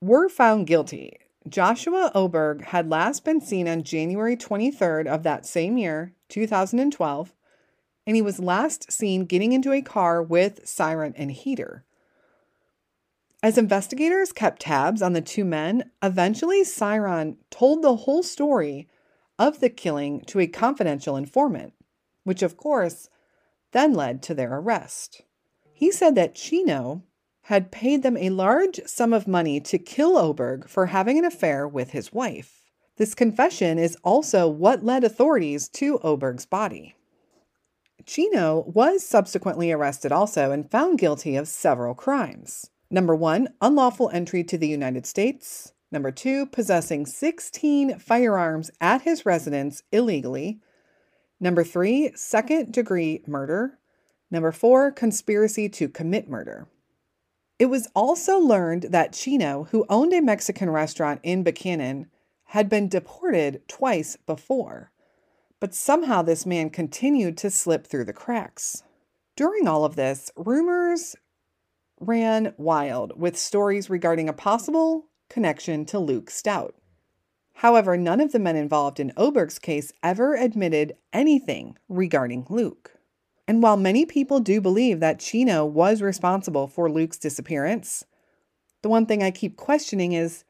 were 0.00 0.28
found 0.28 0.66
guilty. 0.66 1.18
Joshua 1.48 2.10
Oberg 2.14 2.64
had 2.66 2.90
last 2.90 3.24
been 3.24 3.40
seen 3.40 3.66
on 3.66 3.82
January 3.82 4.36
23rd 4.36 5.06
of 5.06 5.22
that 5.22 5.46
same 5.46 5.76
year, 5.76 6.14
2012, 6.28 7.32
and 8.06 8.16
he 8.16 8.22
was 8.22 8.38
last 8.38 8.90
seen 8.90 9.24
getting 9.24 9.52
into 9.52 9.72
a 9.72 9.82
car 9.82 10.22
with 10.22 10.64
Cyran 10.64 11.14
and 11.16 11.30
Heater. 11.30 11.84
As 13.42 13.58
investigators 13.58 14.32
kept 14.32 14.62
tabs 14.62 15.02
on 15.02 15.14
the 15.14 15.20
two 15.20 15.44
men, 15.44 15.90
eventually 16.02 16.62
Cyran 16.62 17.36
told 17.50 17.82
the 17.82 17.96
whole 17.96 18.22
story 18.22 18.88
of 19.38 19.60
the 19.60 19.68
killing 19.68 20.20
to 20.26 20.38
a 20.38 20.46
confidential 20.46 21.16
informant, 21.16 21.74
which 22.22 22.42
of 22.42 22.56
course 22.56 23.08
then 23.72 23.94
led 23.94 24.22
to 24.22 24.34
their 24.34 24.58
arrest. 24.58 25.22
He 25.72 25.90
said 25.90 26.14
that 26.14 26.36
Chino 26.36 27.02
had 27.46 27.72
paid 27.72 28.04
them 28.04 28.16
a 28.16 28.30
large 28.30 28.80
sum 28.86 29.12
of 29.12 29.26
money 29.26 29.58
to 29.58 29.78
kill 29.78 30.16
Oberg 30.16 30.68
for 30.68 30.86
having 30.86 31.18
an 31.18 31.24
affair 31.24 31.66
with 31.66 31.90
his 31.90 32.12
wife. 32.12 32.70
This 32.96 33.14
confession 33.14 33.78
is 33.78 33.96
also 34.04 34.46
what 34.46 34.84
led 34.84 35.02
authorities 35.02 35.68
to 35.70 35.98
Oberg's 36.04 36.46
body. 36.46 36.94
Chino 38.06 38.64
was 38.66 39.06
subsequently 39.06 39.72
arrested 39.72 40.12
also 40.12 40.50
and 40.50 40.70
found 40.70 40.98
guilty 40.98 41.36
of 41.36 41.48
several 41.48 41.94
crimes. 41.94 42.70
Number 42.90 43.14
one, 43.16 43.48
unlawful 43.60 44.10
entry 44.10 44.44
to 44.44 44.58
the 44.58 44.68
United 44.68 45.06
States. 45.06 45.72
Number 45.90 46.10
two, 46.10 46.46
possessing 46.46 47.06
16 47.06 47.98
firearms 47.98 48.70
at 48.80 49.02
his 49.02 49.26
residence 49.26 49.82
illegally. 49.90 50.60
Number 51.40 51.64
three, 51.64 52.12
second 52.14 52.72
degree 52.72 53.22
murder. 53.26 53.78
Number 54.30 54.52
four, 54.52 54.92
conspiracy 54.92 55.68
to 55.70 55.88
commit 55.88 56.28
murder. 56.28 56.68
It 57.58 57.66
was 57.66 57.88
also 57.94 58.38
learned 58.38 58.84
that 58.84 59.12
Chino, 59.12 59.64
who 59.70 59.86
owned 59.88 60.12
a 60.12 60.22
Mexican 60.22 60.70
restaurant 60.70 61.20
in 61.22 61.44
Buckhannon, 61.44 62.06
had 62.44 62.68
been 62.68 62.88
deported 62.88 63.66
twice 63.68 64.16
before. 64.26 64.91
But 65.62 65.76
somehow 65.76 66.22
this 66.22 66.44
man 66.44 66.70
continued 66.70 67.38
to 67.38 67.48
slip 67.48 67.86
through 67.86 68.06
the 68.06 68.12
cracks. 68.12 68.82
During 69.36 69.68
all 69.68 69.84
of 69.84 69.94
this, 69.94 70.32
rumors 70.34 71.14
ran 72.00 72.52
wild 72.56 73.12
with 73.16 73.38
stories 73.38 73.88
regarding 73.88 74.28
a 74.28 74.32
possible 74.32 75.06
connection 75.30 75.84
to 75.84 76.00
Luke 76.00 76.30
Stout. 76.30 76.74
However, 77.52 77.96
none 77.96 78.20
of 78.20 78.32
the 78.32 78.40
men 78.40 78.56
involved 78.56 78.98
in 78.98 79.12
Oberg's 79.16 79.60
case 79.60 79.92
ever 80.02 80.34
admitted 80.34 80.96
anything 81.12 81.78
regarding 81.88 82.44
Luke. 82.50 82.96
And 83.46 83.62
while 83.62 83.76
many 83.76 84.04
people 84.04 84.40
do 84.40 84.60
believe 84.60 84.98
that 84.98 85.20
Chino 85.20 85.64
was 85.64 86.02
responsible 86.02 86.66
for 86.66 86.90
Luke's 86.90 87.18
disappearance, 87.18 88.04
the 88.82 88.88
one 88.88 89.06
thing 89.06 89.22
I 89.22 89.30
keep 89.30 89.56
questioning 89.56 90.12
is 90.12 90.42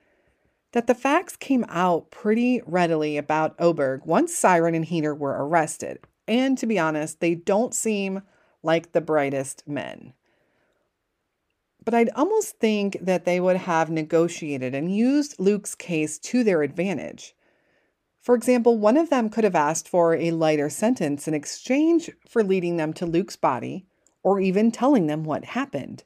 that 0.73 0.87
the 0.87 0.95
facts 0.95 1.37
came 1.37 1.65
out 1.69 2.11
pretty 2.11 2.63
readily 2.67 3.17
about 3.17 3.55
Oberg 3.59 4.05
once 4.05 4.35
Siren 4.35 4.75
and 4.75 4.85
Heater 4.85 5.15
were 5.15 5.37
arrested. 5.47 6.01
And 6.27 6.57
to 6.59 6.67
be 6.67 6.79
honest, 6.79 7.21
they 7.21 7.35
don't 7.35 7.75
seem 7.75 8.23
like 8.63 8.93
the 8.93 9.01
brightest 9.01 9.67
men 9.67 10.15
but 11.85 11.95
I'd 11.95 12.11
almost 12.11 12.59
think 12.59 12.99
that 13.01 13.25
they 13.25 13.41
would 13.41 13.57
have 13.57 13.91
negotiated 13.91 14.75
and 14.75 14.95
used 14.95 15.39
Luke's 15.39 15.75
case 15.75 16.19
to 16.21 16.45
their 16.45 16.63
advantage. 16.63 17.35
For 18.21 18.35
example, 18.35 18.79
one 18.79 18.97
of 18.97 19.11
them 19.11 19.29
could 19.29 19.45
have 19.45 19.57
asked 19.57 19.89
for 19.89 20.15
a 20.15 20.31
lighter 20.31 20.71
sentence 20.71 21.27
in 21.27 21.35
exchange 21.35 22.11
for 22.29 22.45
leading 22.45 22.77
them 22.77 22.93
to 22.95 23.07
Luke's 23.07 23.37
body 23.37 23.85
or 24.23 24.39
even 24.39 24.71
telling 24.71 25.09
them 25.09 25.25
what 25.25 25.45
happened. 25.45 26.05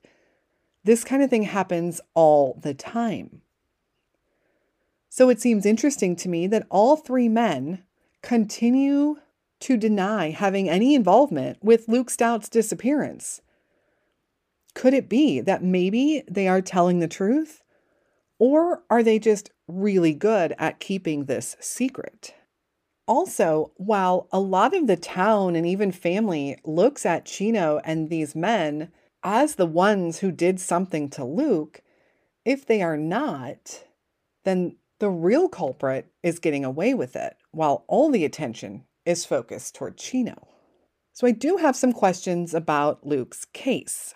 This 0.85 1.05
kind 1.05 1.23
of 1.23 1.29
thing 1.29 1.43
happens 1.43 2.01
all 2.15 2.59
the 2.63 2.73
time. 2.73 3.43
So 5.17 5.31
it 5.31 5.41
seems 5.41 5.65
interesting 5.65 6.15
to 6.17 6.29
me 6.29 6.47
that 6.49 6.67
all 6.69 6.95
three 6.95 7.31
men 7.31 7.85
continue 8.23 9.17
to 9.61 9.79
deny 9.79 10.29
having 10.29 10.69
any 10.69 10.95
involvement 10.95 11.57
with 11.65 11.89
Luke 11.89 12.11
Stout's 12.11 12.51
disappearance. 12.51 13.41
Could 14.75 14.93
it 14.93 15.09
be 15.09 15.41
that 15.41 15.65
maybe 15.65 16.23
they 16.31 16.49
are 16.49 16.61
telling 16.61 16.99
the 16.99 17.09
truth? 17.09 17.63
Or 18.39 18.83
are 18.91 19.03
they 19.03 19.19
just 19.19 19.51
really 19.67 20.13
good 20.13 20.55
at 20.59 20.81
keeping 20.81 21.25
this 21.25 21.57
secret? 21.61 22.35
Also, 23.09 23.73
while 23.79 24.29
a 24.33 24.39
lot 24.39 24.77
of 24.77 24.87
the 24.87 24.99
town 24.99 25.57
and 25.57 25.67
even 25.67 25.93
family 25.93 26.59
looks 26.63 27.07
at 27.07 27.25
Chino 27.25 27.81
and 27.85 28.11
these 28.11 28.37
men 28.37 28.93
as 29.23 29.55
the 29.55 29.65
ones 29.65 30.19
who 30.19 30.31
did 30.31 30.61
something 30.61 31.09
to 31.09 31.25
Luke, 31.25 31.81
if 32.45 32.67
they 32.67 32.83
are 32.83 32.99
not, 32.99 33.85
then 34.45 34.77
the 34.99 35.11
real 35.11 35.49
culprit 35.49 36.11
is 36.23 36.39
getting 36.39 36.65
away 36.65 36.95
with 36.95 37.17
it, 37.17 37.37
while 37.51 37.85
all 37.87 38.11
the 38.11 38.25
attention 38.25 38.85
is 39.05 39.25
focused 39.25 39.75
toward 39.75 39.97
Chino. 39.97 40.49
So 41.13 41.27
I 41.27 41.31
do 41.31 41.57
have 41.57 41.77
some 41.77 41.93
questions 41.93 42.55
about 42.55 43.07
Luke's 43.07 43.45
case. 43.47 44.15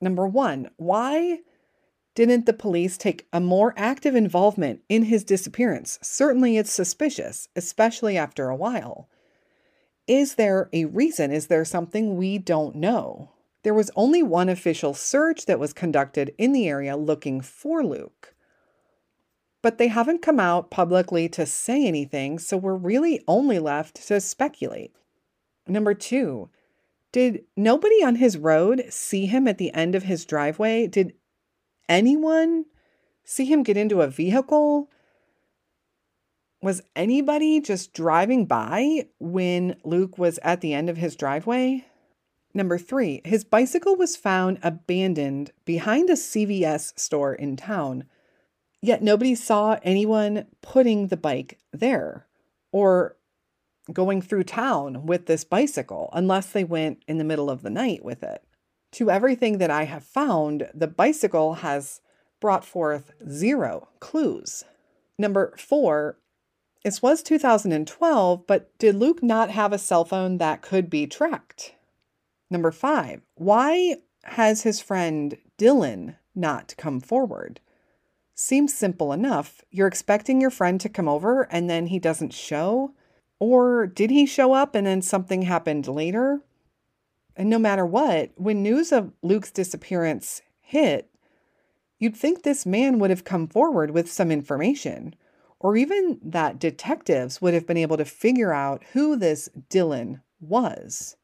Number 0.00 0.26
one, 0.26 0.70
why 0.76 1.40
didn't 2.14 2.46
the 2.46 2.52
police 2.52 2.96
take 2.96 3.26
a 3.32 3.40
more 3.40 3.74
active 3.76 4.14
involvement 4.14 4.82
in 4.88 5.04
his 5.04 5.24
disappearance? 5.24 5.98
Certainly 6.02 6.56
it's 6.56 6.72
suspicious, 6.72 7.48
especially 7.56 8.16
after 8.16 8.48
a 8.48 8.56
while. 8.56 9.08
Is 10.06 10.34
there 10.34 10.68
a 10.72 10.84
reason? 10.84 11.32
Is 11.32 11.46
there 11.48 11.64
something 11.64 12.16
we 12.16 12.38
don't 12.38 12.76
know? 12.76 13.30
There 13.64 13.74
was 13.74 13.90
only 13.96 14.22
one 14.22 14.48
official 14.48 14.92
search 14.92 15.46
that 15.46 15.58
was 15.58 15.72
conducted 15.72 16.34
in 16.36 16.52
the 16.52 16.68
area 16.68 16.96
looking 16.96 17.40
for 17.40 17.82
Luke. 17.82 18.33
But 19.64 19.78
they 19.78 19.88
haven't 19.88 20.20
come 20.20 20.38
out 20.38 20.70
publicly 20.70 21.26
to 21.30 21.46
say 21.46 21.86
anything, 21.86 22.38
so 22.38 22.54
we're 22.54 22.74
really 22.74 23.24
only 23.26 23.58
left 23.58 24.06
to 24.08 24.20
speculate. 24.20 24.94
Number 25.66 25.94
two, 25.94 26.50
did 27.12 27.44
nobody 27.56 28.04
on 28.04 28.16
his 28.16 28.36
road 28.36 28.84
see 28.90 29.24
him 29.24 29.48
at 29.48 29.56
the 29.56 29.72
end 29.72 29.94
of 29.94 30.02
his 30.02 30.26
driveway? 30.26 30.86
Did 30.86 31.14
anyone 31.88 32.66
see 33.24 33.46
him 33.46 33.62
get 33.62 33.78
into 33.78 34.02
a 34.02 34.06
vehicle? 34.06 34.90
Was 36.60 36.82
anybody 36.94 37.58
just 37.58 37.94
driving 37.94 38.44
by 38.44 39.06
when 39.18 39.76
Luke 39.82 40.18
was 40.18 40.38
at 40.42 40.60
the 40.60 40.74
end 40.74 40.90
of 40.90 40.98
his 40.98 41.16
driveway? 41.16 41.86
Number 42.52 42.76
three, 42.76 43.22
his 43.24 43.44
bicycle 43.44 43.96
was 43.96 44.14
found 44.14 44.58
abandoned 44.62 45.52
behind 45.64 46.10
a 46.10 46.16
CVS 46.16 46.98
store 47.00 47.32
in 47.32 47.56
town, 47.56 48.04
yet 48.86 49.02
nobody 49.02 49.34
saw 49.34 49.78
anyone 49.82 50.46
putting 50.60 51.08
the 51.08 51.16
bike 51.16 51.58
there 51.72 52.26
or 52.72 53.16
going 53.92 54.20
through 54.22 54.44
town 54.44 55.06
with 55.06 55.26
this 55.26 55.44
bicycle 55.44 56.10
unless 56.12 56.46
they 56.46 56.64
went 56.64 57.02
in 57.06 57.18
the 57.18 57.24
middle 57.24 57.50
of 57.50 57.62
the 57.62 57.70
night 57.70 58.04
with 58.04 58.22
it. 58.22 58.42
To 58.92 59.10
everything 59.10 59.58
that 59.58 59.70
I 59.70 59.84
have 59.84 60.04
found, 60.04 60.68
the 60.74 60.86
bicycle 60.86 61.54
has 61.54 62.00
brought 62.40 62.64
forth 62.64 63.12
zero 63.28 63.88
clues. 64.00 64.64
Number 65.18 65.54
four, 65.56 66.18
this 66.84 67.00
was 67.00 67.22
2012, 67.22 68.46
but 68.46 68.76
did 68.78 68.94
Luke 68.94 69.22
not 69.22 69.50
have 69.50 69.72
a 69.72 69.78
cell 69.78 70.04
phone 70.04 70.38
that 70.38 70.62
could 70.62 70.90
be 70.90 71.06
tracked? 71.06 71.74
Number 72.50 72.70
five, 72.70 73.22
why 73.36 73.96
has 74.24 74.62
his 74.62 74.80
friend 74.80 75.38
Dylan 75.58 76.16
not 76.34 76.74
come 76.76 77.00
forward? 77.00 77.60
Seems 78.34 78.74
simple 78.74 79.12
enough. 79.12 79.62
You're 79.70 79.86
expecting 79.86 80.40
your 80.40 80.50
friend 80.50 80.80
to 80.80 80.88
come 80.88 81.08
over 81.08 81.42
and 81.50 81.70
then 81.70 81.86
he 81.86 81.98
doesn't 81.98 82.32
show. 82.32 82.92
Or 83.38 83.86
did 83.86 84.10
he 84.10 84.26
show 84.26 84.52
up 84.54 84.74
and 84.74 84.86
then 84.86 85.02
something 85.02 85.42
happened 85.42 85.86
later? 85.86 86.40
And 87.36 87.48
no 87.48 87.58
matter 87.58 87.86
what, 87.86 88.32
when 88.36 88.62
news 88.62 88.92
of 88.92 89.12
Luke's 89.22 89.50
disappearance 89.50 90.42
hit, 90.60 91.10
you'd 91.98 92.16
think 92.16 92.42
this 92.42 92.66
man 92.66 92.98
would 92.98 93.10
have 93.10 93.24
come 93.24 93.48
forward 93.48 93.90
with 93.90 94.10
some 94.10 94.30
information, 94.30 95.14
or 95.58 95.76
even 95.76 96.18
that 96.22 96.58
detectives 96.58 97.40
would 97.40 97.54
have 97.54 97.66
been 97.66 97.76
able 97.76 97.96
to 97.96 98.04
figure 98.04 98.52
out 98.52 98.84
who 98.92 99.16
this 99.16 99.48
Dylan 99.70 100.20
was. 100.40 101.16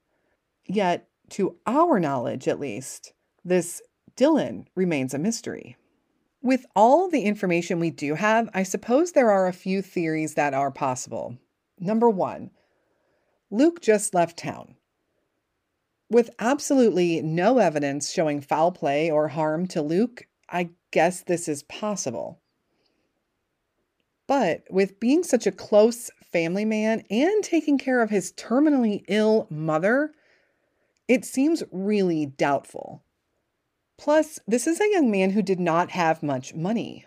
Yet, 0.67 1.09
to 1.31 1.57
our 1.67 2.01
knowledge 2.01 2.49
at 2.49 2.61
least, 2.61 3.13
this 3.45 3.83
Dylan 4.17 4.67
remains 4.75 5.15
a 5.15 5.19
mystery. 5.19 5.77
With 6.43 6.65
all 6.75 7.09
the 7.09 7.23
information 7.23 7.81
we 7.81 7.91
do 7.91 8.15
have, 8.15 8.49
I 8.55 8.63
suppose 8.63 9.13
there 9.13 9.31
are 9.31 9.47
a 9.47 9.53
few 9.53 9.83
theories 9.83 10.35
that 10.35 10.55
are 10.55 10.71
possible. 10.71 11.37
Number 11.79 12.09
one, 12.09 12.51
Luke 13.51 13.83
just 13.83 14.15
left 14.15 14.39
town. 14.39 14.77
With 16.09 16.31
absolutely 16.39 17.21
no 17.21 17.59
evidence 17.59 18.11
showing 18.11 18.41
foul 18.41 18.73
play 18.73 19.11
or 19.11 19.29
harm 19.29 19.67
to 19.69 19.83
Luke, 19.83 20.27
I 20.49 20.71
guess 20.91 21.23
this 21.23 21.47
is 21.47 21.63
possible. 21.65 22.41
But 24.27 24.65
with 24.71 24.99
being 24.99 25.23
such 25.25 25.47
a 25.47 25.53
close 25.53 26.11
family 26.33 26.65
man 26.65 27.03
and 27.11 27.45
taking 27.45 27.79
care 27.79 28.01
of 28.01 28.11
his 28.11 28.33
terminally 28.33 29.05
ill 29.09 29.47
mother, 29.51 30.13
it 31.07 31.25
seems 31.25 31.63
really 31.71 32.27
doubtful. 32.27 33.03
Plus, 34.01 34.39
this 34.49 34.67
is 34.67 34.81
a 34.81 34.91
young 34.93 35.11
man 35.11 35.29
who 35.29 35.43
did 35.43 35.61
not 35.61 35.91
have 35.91 36.23
much 36.23 36.55
money. 36.55 37.05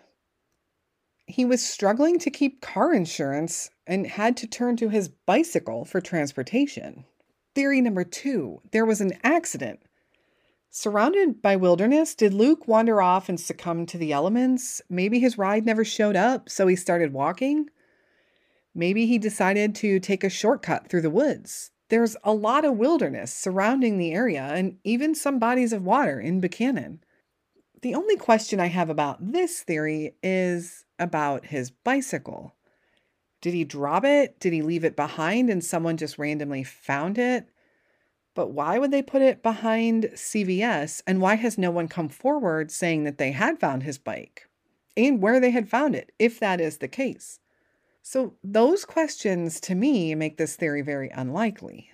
He 1.25 1.43
was 1.43 1.65
struggling 1.65 2.19
to 2.19 2.29
keep 2.29 2.61
car 2.61 2.93
insurance 2.93 3.71
and 3.87 4.05
had 4.05 4.37
to 4.37 4.47
turn 4.47 4.77
to 4.77 4.89
his 4.89 5.09
bicycle 5.09 5.85
for 5.85 5.99
transportation. 5.99 7.05
Theory 7.55 7.81
number 7.81 8.03
two 8.03 8.61
there 8.71 8.85
was 8.85 9.01
an 9.01 9.13
accident. 9.23 9.79
Surrounded 10.69 11.41
by 11.41 11.55
wilderness, 11.55 12.13
did 12.13 12.31
Luke 12.31 12.67
wander 12.67 13.01
off 13.01 13.27
and 13.27 13.39
succumb 13.39 13.87
to 13.87 13.97
the 13.97 14.13
elements? 14.13 14.79
Maybe 14.87 15.17
his 15.17 15.35
ride 15.35 15.65
never 15.65 15.83
showed 15.83 16.15
up, 16.15 16.47
so 16.47 16.67
he 16.67 16.75
started 16.75 17.11
walking? 17.11 17.71
Maybe 18.75 19.07
he 19.07 19.17
decided 19.17 19.73
to 19.77 19.99
take 19.99 20.23
a 20.23 20.29
shortcut 20.29 20.89
through 20.89 21.01
the 21.01 21.09
woods. 21.09 21.71
There's 21.93 22.17
a 22.23 22.33
lot 22.33 22.65
of 22.65 22.79
wilderness 22.79 23.31
surrounding 23.31 23.99
the 23.99 24.13
area 24.13 24.41
and 24.41 24.79
even 24.83 25.13
some 25.13 25.37
bodies 25.37 25.71
of 25.71 25.85
water 25.85 26.19
in 26.19 26.41
Buckhannon. 26.41 27.01
The 27.83 27.93
only 27.93 28.15
question 28.15 28.59
I 28.59 28.65
have 28.65 28.89
about 28.89 29.31
this 29.31 29.61
theory 29.61 30.15
is 30.23 30.85
about 30.97 31.45
his 31.45 31.69
bicycle. 31.69 32.55
Did 33.41 33.53
he 33.53 33.63
drop 33.63 34.05
it? 34.05 34.39
Did 34.39 34.53
he 34.53 34.63
leave 34.63 34.83
it 34.83 34.95
behind 34.95 35.51
and 35.51 35.63
someone 35.63 35.97
just 35.97 36.17
randomly 36.17 36.63
found 36.63 37.19
it? 37.19 37.47
But 38.33 38.49
why 38.49 38.79
would 38.79 38.89
they 38.89 39.03
put 39.03 39.21
it 39.21 39.43
behind 39.43 40.05
CVS? 40.15 41.03
And 41.05 41.21
why 41.21 41.35
has 41.35 41.59
no 41.59 41.69
one 41.69 41.87
come 41.87 42.09
forward 42.09 42.71
saying 42.71 43.03
that 43.03 43.19
they 43.19 43.33
had 43.33 43.59
found 43.59 43.83
his 43.83 43.99
bike 43.99 44.47
and 44.97 45.21
where 45.21 45.39
they 45.39 45.51
had 45.51 45.69
found 45.69 45.93
it, 45.93 46.11
if 46.17 46.39
that 46.39 46.59
is 46.59 46.79
the 46.79 46.87
case? 46.87 47.39
So, 48.05 48.35
those 48.43 48.83
questions 48.83 49.61
to 49.61 49.75
me 49.75 50.13
make 50.13 50.35
this 50.35 50.57
theory 50.57 50.81
very 50.81 51.09
unlikely. 51.09 51.89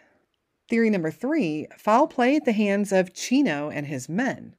Theory 0.67 0.89
number 0.89 1.11
three 1.11 1.67
foul 1.77 2.07
play 2.07 2.35
at 2.35 2.45
the 2.45 2.51
hands 2.51 2.91
of 2.91 3.13
Chino 3.13 3.69
and 3.69 3.85
his 3.85 4.09
men. 4.09 4.55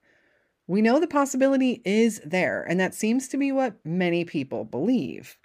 We 0.68 0.80
know 0.80 1.00
the 1.00 1.08
possibility 1.08 1.82
is 1.84 2.20
there, 2.24 2.62
and 2.62 2.78
that 2.78 2.94
seems 2.94 3.26
to 3.28 3.36
be 3.36 3.50
what 3.50 3.84
many 3.84 4.24
people 4.24 4.64
believe. 4.64 5.38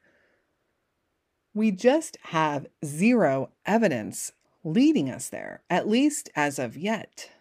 We 1.55 1.71
just 1.71 2.17
have 2.25 2.67
zero 2.85 3.49
evidence 3.65 4.31
leading 4.63 5.09
us 5.09 5.29
there, 5.29 5.63
at 5.71 5.87
least 5.87 6.29
as 6.35 6.59
of 6.59 6.77
yet. 6.77 7.31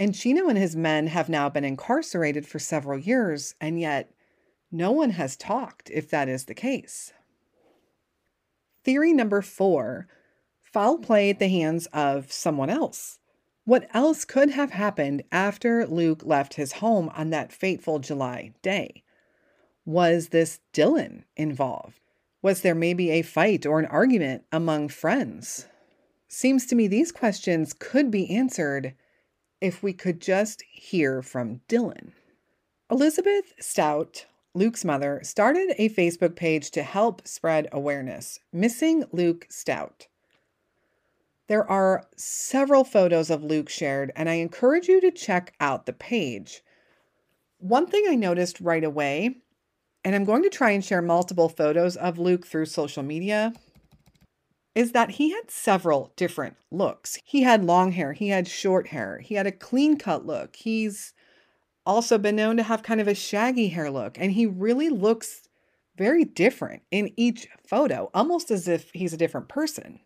And 0.00 0.12
Chino 0.12 0.48
and 0.48 0.58
his 0.58 0.74
men 0.74 1.06
have 1.06 1.28
now 1.28 1.48
been 1.48 1.64
incarcerated 1.64 2.48
for 2.48 2.58
several 2.58 2.98
years, 2.98 3.54
and 3.60 3.78
yet 3.78 4.12
no 4.72 4.90
one 4.90 5.10
has 5.10 5.36
talked 5.36 5.88
if 5.90 6.10
that 6.10 6.28
is 6.28 6.46
the 6.46 6.54
case. 6.54 7.12
Theory 8.84 9.12
number 9.12 9.42
four 9.42 10.08
foul 10.60 10.98
play 10.98 11.30
at 11.30 11.38
the 11.38 11.48
hands 11.48 11.86
of 11.92 12.32
someone 12.32 12.70
else. 12.70 13.18
What 13.64 13.88
else 13.94 14.24
could 14.24 14.50
have 14.50 14.72
happened 14.72 15.22
after 15.30 15.86
Luke 15.86 16.22
left 16.24 16.54
his 16.54 16.72
home 16.74 17.10
on 17.14 17.30
that 17.30 17.52
fateful 17.52 18.00
July 18.00 18.52
day? 18.62 19.04
Was 19.84 20.28
this 20.28 20.60
Dylan 20.72 21.24
involved? 21.36 22.00
Was 22.40 22.62
there 22.62 22.74
maybe 22.74 23.10
a 23.10 23.22
fight 23.22 23.64
or 23.64 23.78
an 23.78 23.86
argument 23.86 24.44
among 24.50 24.88
friends? 24.88 25.66
Seems 26.26 26.66
to 26.66 26.74
me 26.74 26.88
these 26.88 27.12
questions 27.12 27.72
could 27.72 28.10
be 28.10 28.34
answered 28.34 28.94
if 29.60 29.82
we 29.82 29.92
could 29.92 30.20
just 30.20 30.62
hear 30.72 31.22
from 31.22 31.60
Dylan. 31.68 32.12
Elizabeth 32.90 33.52
Stout, 33.60 34.26
Luke's 34.54 34.84
mother, 34.84 35.20
started 35.22 35.74
a 35.78 35.88
Facebook 35.88 36.36
page 36.36 36.70
to 36.72 36.82
help 36.82 37.26
spread 37.26 37.68
awareness 37.72 38.38
Missing 38.52 39.04
Luke 39.10 39.46
Stout. 39.48 40.08
There 41.48 41.68
are 41.68 42.04
several 42.16 42.84
photos 42.84 43.30
of 43.30 43.42
Luke 43.42 43.70
shared, 43.70 44.12
and 44.14 44.28
I 44.28 44.34
encourage 44.34 44.88
you 44.88 45.00
to 45.00 45.10
check 45.10 45.54
out 45.58 45.86
the 45.86 45.92
page. 45.92 46.62
One 47.58 47.86
thing 47.86 48.04
I 48.08 48.14
noticed 48.14 48.60
right 48.60 48.84
away, 48.84 49.36
and 50.04 50.14
I'm 50.14 50.24
going 50.24 50.42
to 50.42 50.50
try 50.50 50.70
and 50.70 50.84
share 50.84 51.02
multiple 51.02 51.48
photos 51.48 51.96
of 51.96 52.18
Luke 52.18 52.46
through 52.46 52.66
social 52.66 53.02
media 53.02 53.54
is 54.74 54.92
that 54.92 55.12
he 55.12 55.30
had 55.30 55.50
several 55.50 56.12
different 56.16 56.56
looks. 56.70 57.18
He 57.24 57.42
had 57.42 57.64
long 57.64 57.92
hair, 57.92 58.12
he 58.12 58.28
had 58.28 58.48
short 58.48 58.88
hair, 58.88 59.18
he 59.18 59.34
had 59.34 59.46
a 59.46 59.52
clean 59.52 59.96
cut 59.96 60.26
look. 60.26 60.56
He's 60.56 61.14
also 61.84 62.18
been 62.18 62.36
known 62.36 62.56
to 62.56 62.62
have 62.62 62.82
kind 62.82 63.00
of 63.00 63.08
a 63.08 63.14
shaggy 63.14 63.68
hair 63.68 63.90
look, 63.90 64.18
and 64.18 64.32
he 64.32 64.46
really 64.46 64.88
looks 64.88 65.48
very 65.96 66.24
different 66.24 66.82
in 66.90 67.12
each 67.16 67.48
photo, 67.66 68.10
almost 68.14 68.50
as 68.50 68.68
if 68.68 68.90
he's 68.92 69.12
a 69.12 69.18
different 69.18 69.48
person. 69.48 70.00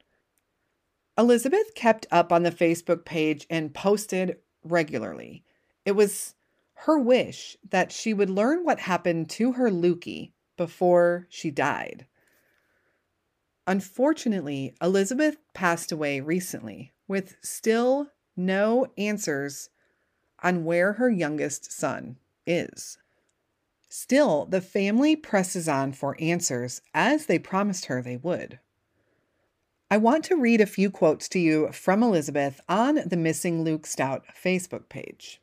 Elizabeth 1.19 1.75
kept 1.75 2.07
up 2.11 2.33
on 2.33 2.43
the 2.43 2.51
Facebook 2.51 3.05
page 3.05 3.47
and 3.49 3.75
posted 3.75 4.37
regularly. 4.65 5.45
It 5.85 5.93
was 5.93 6.35
her 6.81 6.99
wish 6.99 7.57
that 7.71 7.93
she 7.93 8.13
would 8.13 8.29
learn 8.29 8.65
what 8.65 8.81
happened 8.81 9.31
to 9.31 9.53
her 9.53 9.71
Lukey 9.71 10.33
before 10.57 11.27
she 11.31 11.51
died. 11.51 12.07
Unfortunately, 13.67 14.75
Elizabeth 14.81 15.39
passed 15.55 15.91
away 15.91 16.21
recently 16.21 16.93
with 17.09 17.37
still 17.43 18.09
no 18.37 18.87
answers 18.99 19.71
on 20.43 20.65
where 20.65 20.95
her 20.95 21.11
youngest 21.11 21.73
son 21.73 22.17
is. 22.47 22.99
Still, 23.89 24.47
the 24.47 24.61
family 24.61 25.17
presses 25.17 25.69
on 25.69 25.93
for 25.93 26.17
answers 26.21 26.83
as 26.93 27.27
they 27.27 27.39
promised 27.39 27.87
her 27.87 28.03
they 28.03 28.17
would. 28.17 28.59
I 29.91 29.99
want 29.99 30.25
to 30.25 30.37
read 30.37 30.61
a 30.61 30.67
few 30.67 30.91
quotes 30.91 31.29
to 31.31 31.39
you 31.39 31.71
from 31.73 32.03
Elizabeth 32.03 32.61
on 32.69 33.01
the 33.07 33.17
Missing 33.17 33.63
Luke 33.63 33.87
Stout 33.87 34.25
Facebook 34.35 34.89
page. 34.89 35.41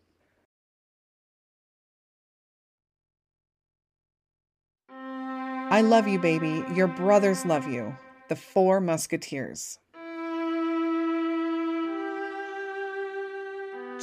I 4.89 5.81
love 5.81 6.07
you, 6.07 6.19
baby. 6.19 6.63
Your 6.75 6.87
brothers 6.87 7.45
love 7.45 7.67
you. 7.67 7.97
The 8.27 8.35
Four 8.35 8.79
Musketeers. 8.79 9.79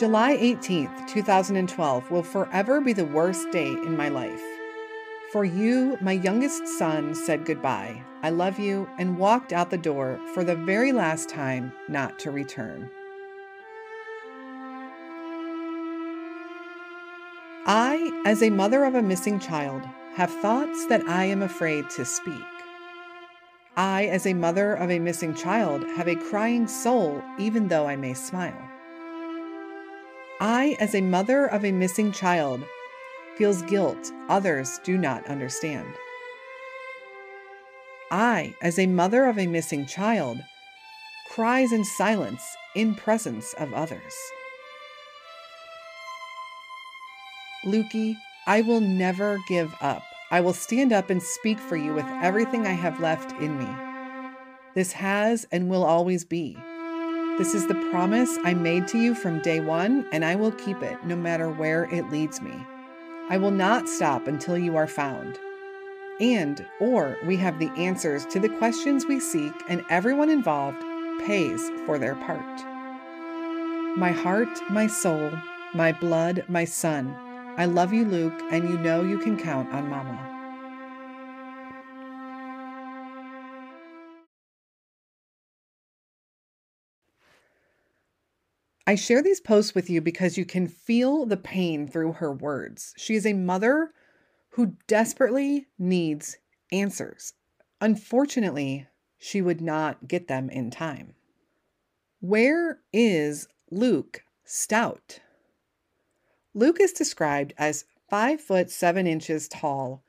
July 0.01 0.35
18th, 0.39 1.09
2012 1.09 2.11
will 2.11 2.23
forever 2.23 2.81
be 2.81 2.95
the 2.95 3.05
worst 3.05 3.51
day 3.51 3.69
in 3.69 3.95
my 3.99 4.09
life. 4.09 4.41
For 5.31 5.45
you, 5.45 5.99
my 6.01 6.13
youngest 6.13 6.67
son 6.79 7.15
said 7.15 7.45
goodbye. 7.45 8.03
I 8.23 8.31
love 8.31 8.59
you 8.59 8.89
and 8.97 9.19
walked 9.19 9.53
out 9.53 9.69
the 9.69 9.77
door 9.77 10.19
for 10.33 10.43
the 10.43 10.57
very 10.57 10.93
last 10.93 11.29
time 11.29 11.71
not 11.87 12.19
to 12.21 12.31
return. 12.31 12.91
I, 17.67 18.23
as 18.25 18.43
a 18.43 18.49
mother 18.49 18.85
of 18.85 18.95
a 18.95 19.03
missing 19.03 19.39
child, 19.39 19.83
have 20.15 20.31
thoughts 20.31 20.87
that 20.87 21.07
I 21.11 21.27
am 21.27 21.43
afraid 21.43 21.91
to 21.91 22.07
speak. 22.07 22.33
I, 23.77 24.07
as 24.07 24.27
a 24.27 24.33
mother 24.33 24.73
of 24.73 24.91
a 24.91 24.99
missing 24.99 25.35
child, 25.35 25.85
have 25.97 26.09
a 26.09 26.17
crying 26.17 26.69
soul, 26.69 27.23
even 27.39 27.69
though 27.69 27.87
I 27.87 27.97
may 27.97 28.15
smile. 28.15 28.70
I, 30.43 30.75
as 30.81 30.95
a 30.95 31.03
mother 31.03 31.45
of 31.45 31.67
a 31.67 31.73
missing 31.73 32.13
child, 32.13 32.65
feels 33.37 33.61
guilt 33.63 34.11
others 34.31 34.81
do 34.85 34.97
not 34.97 35.27
understand. 35.27 35.87
I, 38.11 38.55
as 38.63 38.79
a 38.79 38.87
mother 38.87 39.27
of 39.27 39.39
a 39.39 39.47
missing 39.47 39.85
child, 39.85 40.39
cries 41.29 41.73
in 41.73 41.85
silence 41.85 42.43
in 42.75 42.95
presence 42.95 43.53
of 43.59 43.75
others. 43.75 44.15
Lukey, 47.67 48.17
I 48.47 48.63
will 48.63 48.81
never 48.81 49.39
give 49.47 49.75
up. 49.83 50.03
I 50.31 50.41
will 50.41 50.55
stand 50.55 50.91
up 50.91 51.11
and 51.11 51.23
speak 51.23 51.59
for 51.59 51.77
you 51.77 51.93
with 51.93 52.07
everything 52.23 52.67
I 52.67 52.73
have 52.73 52.99
left 52.99 53.39
in 53.43 53.59
me. 53.59 53.69
This 54.75 54.93
has 54.93 55.47
and 55.53 55.69
will 55.69 55.85
always 55.85 56.25
be. 56.25 56.57
This 57.41 57.55
is 57.55 57.67
the 57.67 57.89
promise 57.91 58.37
I 58.45 58.53
made 58.53 58.87
to 58.89 58.99
you 58.99 59.15
from 59.15 59.41
day 59.41 59.61
one, 59.61 60.05
and 60.13 60.27
I 60.27 60.35
will 60.35 60.53
keep 60.53 60.83
it 60.83 61.03
no 61.07 61.17
matter 61.17 61.49
where 61.49 61.85
it 61.85 62.11
leads 62.11 62.43
me. 62.43 62.53
I 63.31 63.39
will 63.39 63.51
not 63.51 63.89
stop 63.89 64.27
until 64.27 64.59
you 64.59 64.77
are 64.77 64.87
found. 64.87 65.39
And, 66.21 66.67
or 66.81 67.17
we 67.25 67.39
have 67.39 67.59
the 67.59 67.71
answers 67.79 68.27
to 68.27 68.41
the 68.41 68.51
questions 68.59 69.07
we 69.07 69.21
seek, 69.21 69.55
and 69.71 69.83
everyone 69.89 70.29
involved 70.29 70.85
pays 71.21 71.67
for 71.87 71.99
their 71.99 72.15
part. 72.17 72.61
My 73.97 74.11
heart, 74.11 74.61
my 74.69 74.87
soul, 74.87 75.33
my 75.73 75.93
blood, 75.93 76.45
my 76.47 76.67
son, 76.67 77.17
I 77.57 77.65
love 77.65 77.95
you, 77.95 78.05
Luke, 78.05 78.39
and 78.51 78.69
you 78.69 78.77
know 78.77 79.01
you 79.01 79.19
can 79.19 79.39
count 79.39 79.73
on 79.73 79.89
Mama. 79.89 80.30
I 88.87 88.95
share 88.95 89.23
these 89.23 89.41
posts 89.41 89.75
with 89.75 89.91
you 89.91 90.01
because 90.01 90.39
you 90.39 90.45
can 90.45 90.67
feel 90.67 91.27
the 91.27 91.37
pain 91.37 91.87
through 91.87 92.15
her 92.15 92.33
words. 92.33 92.95
She 92.97 93.15
is 93.15 93.27
a 93.27 93.33
mother 93.33 93.93
who 94.51 94.77
desperately 94.87 95.69
needs 95.79 96.39
answers. 96.73 97.35
Unfortunately, 97.81 98.87
she 99.19 99.43
would 99.43 99.61
not 99.61 100.09
get 100.09 100.29
them 100.29 100.51
in 100.51 100.71
time. 100.71 101.15
Where 102.21 102.81
is 102.93 103.49
Luke 103.71 104.25
Stout? 104.45 105.21
Luke 106.55 106.81
is 106.81 106.93
described 106.93 107.55
as 107.57 107.85
5 108.09 108.41
foot 108.41 108.71
7 108.71 109.07
inches 109.07 109.47
tall, 109.47 110.03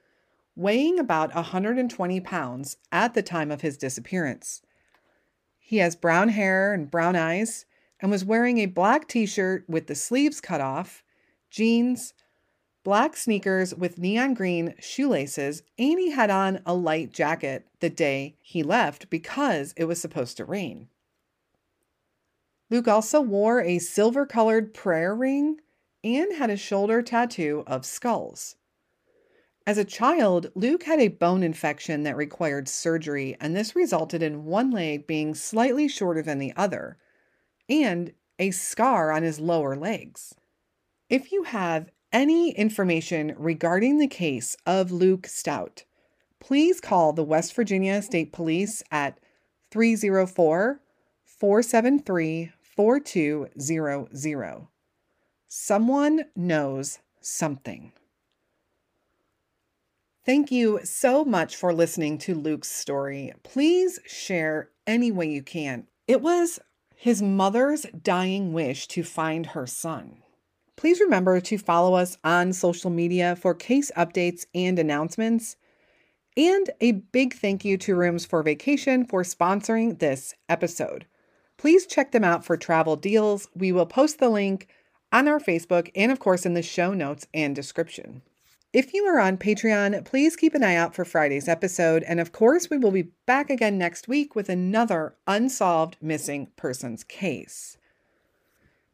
weighing 0.56 0.98
about 0.98 1.36
120 1.36 2.20
pounds 2.22 2.78
at 2.92 3.14
the 3.14 3.22
time 3.22 3.52
of 3.52 3.62
his 3.62 3.78
disappearance. 3.78 4.62
He 5.60 5.78
has 5.78 5.96
brown 5.96 6.30
hair 6.30 6.74
and 6.74 6.90
brown 6.90 7.16
eyes 7.16 7.66
and 8.02 8.10
was 8.10 8.26
wearing 8.26 8.58
a 8.58 8.66
black 8.66 9.08
t 9.08 9.26
shirt 9.26 9.64
with 9.68 9.88
the 9.88 9.96
sleeves 9.96 10.42
cut 10.42 10.60
off, 10.60 11.04
jeans, 11.50 12.14
black 12.84 13.16
sneakers 13.16 13.76
with 13.76 14.00
neon 14.00 14.34
green 14.34 14.74
shoelaces, 14.80 15.62
and 15.78 16.00
he 16.00 16.12
had 16.12 16.32
on 16.32 16.62
a 16.66 16.74
light 16.74 17.14
jacket 17.14 17.68
the 17.80 17.90
day 17.90 18.36
he 18.42 18.64
left 18.64 19.10
because 19.10 19.74
it 19.78 19.86
was 19.86 20.02
supposed 20.02 20.36
to 20.38 20.46
rain. 20.46 20.88
Luke 22.72 22.88
also 22.88 23.22
wore 23.22 23.62
a 23.62 23.80
silver 23.80 24.26
colored 24.26 24.74
prayer 24.74 25.14
ring 25.14 25.58
and 26.04 26.34
had 26.34 26.50
a 26.50 26.58
shoulder 26.58 27.02
tattoo 27.02 27.64
of 27.68 27.86
skulls. 27.86 28.56
As 29.68 29.78
a 29.78 29.86
child, 29.86 30.48
Luke 30.56 30.84
had 30.84 31.00
a 31.00 31.10
bone 31.10 31.44
infection 31.44 32.02
that 32.04 32.18
required 32.18 32.68
surgery, 32.68 33.38
and 33.40 33.56
this 33.56 33.76
resulted 33.76 34.24
in 34.24 34.46
one 34.46 34.72
leg 34.72 35.06
being 35.06 35.36
slightly 35.36 35.88
shorter 35.88 36.24
than 36.24 36.40
the 36.40 36.54
other 36.56 36.98
and 37.72 38.14
a 38.38 38.52
scar 38.52 39.12
on 39.12 39.24
his 39.24 39.40
lower 39.40 39.76
legs. 39.76 40.36
If 41.10 41.32
you 41.32 41.42
have 41.44 41.90
any 42.12 42.52
information 42.52 43.34
regarding 43.38 43.98
the 43.98 44.08
case 44.08 44.58
of 44.66 44.92
Luke 44.92 45.26
Stout, 45.26 45.86
please 46.40 46.82
call 46.82 47.14
the 47.14 47.24
West 47.24 47.56
Virginia 47.56 48.02
State 48.02 48.34
Police 48.34 48.84
at 48.92 49.20
304 49.72 50.82
473 51.24 52.52
4200. 52.62 54.68
Someone 55.48 56.26
knows 56.36 57.00
something. 57.22 57.94
Thank 60.26 60.52
you 60.52 60.82
so 60.84 61.26
much 61.26 61.56
for 61.56 61.74
listening 61.74 62.18
to 62.20 62.36
Luke's 62.36 62.70
story. 62.70 63.34
Please 63.44 64.00
share 64.06 64.70
any 64.86 65.12
way 65.12 65.30
you 65.30 65.42
can. 65.42 65.88
It 66.08 66.22
was 66.22 66.60
his 67.02 67.20
mother's 67.20 67.88
dying 68.04 68.54
wish 68.54 68.88
to 68.88 69.02
find 69.02 69.48
her 69.48 69.66
son. 69.66 70.22
Please 70.76 71.00
remember 71.00 71.42
to 71.42 71.58
follow 71.58 71.96
us 71.96 72.16
on 72.24 72.54
social 72.54 72.92
media 72.92 73.36
for 73.36 73.56
case 73.56 73.90
updates 73.98 74.46
and 74.54 74.78
announcements. 74.78 75.56
And 76.38 76.70
a 76.80 76.92
big 76.92 77.34
thank 77.34 77.66
you 77.66 77.76
to 77.80 77.96
Rooms 77.96 78.28
for 78.28 78.44
Vacation 78.44 79.04
for 79.04 79.24
sponsoring 79.24 79.98
this 79.98 80.36
episode. 80.48 81.08
Please 81.58 81.88
check 81.88 82.12
them 82.12 82.24
out 82.24 82.46
for 82.46 82.56
travel 82.56 82.96
deals. 82.96 83.48
We 83.56 83.72
will 83.72 83.88
post 83.88 84.20
the 84.20 84.30
link 84.30 84.68
on 85.12 85.28
our 85.28 85.40
Facebook 85.40 85.90
and, 85.96 86.12
of 86.12 86.20
course, 86.20 86.46
in 86.46 86.54
the 86.54 86.62
show 86.62 86.94
notes 86.94 87.26
and 87.34 87.56
description. 87.56 88.22
If 88.74 88.94
you 88.94 89.04
are 89.06 89.20
on 89.20 89.38
Patreon, 89.38 90.06
please 90.06 90.38
keep 90.38 90.56
an 90.56 90.64
eye 90.64 90.76
out 90.76 90.96
for 90.96 91.04
Friday's 91.04 91.50
episode. 91.50 92.04
And 92.04 92.22
of 92.22 92.32
course, 92.32 92.70
we 92.70 92.78
will 92.78 92.92
be 92.92 93.12
back 93.26 93.50
again 93.50 93.78
next 93.78 94.08
week 94.08 94.34
with 94.34 94.48
another 94.48 95.16
unsolved 95.28 95.98
missing 96.02 96.48
persons 96.56 97.04
case. 97.04 97.78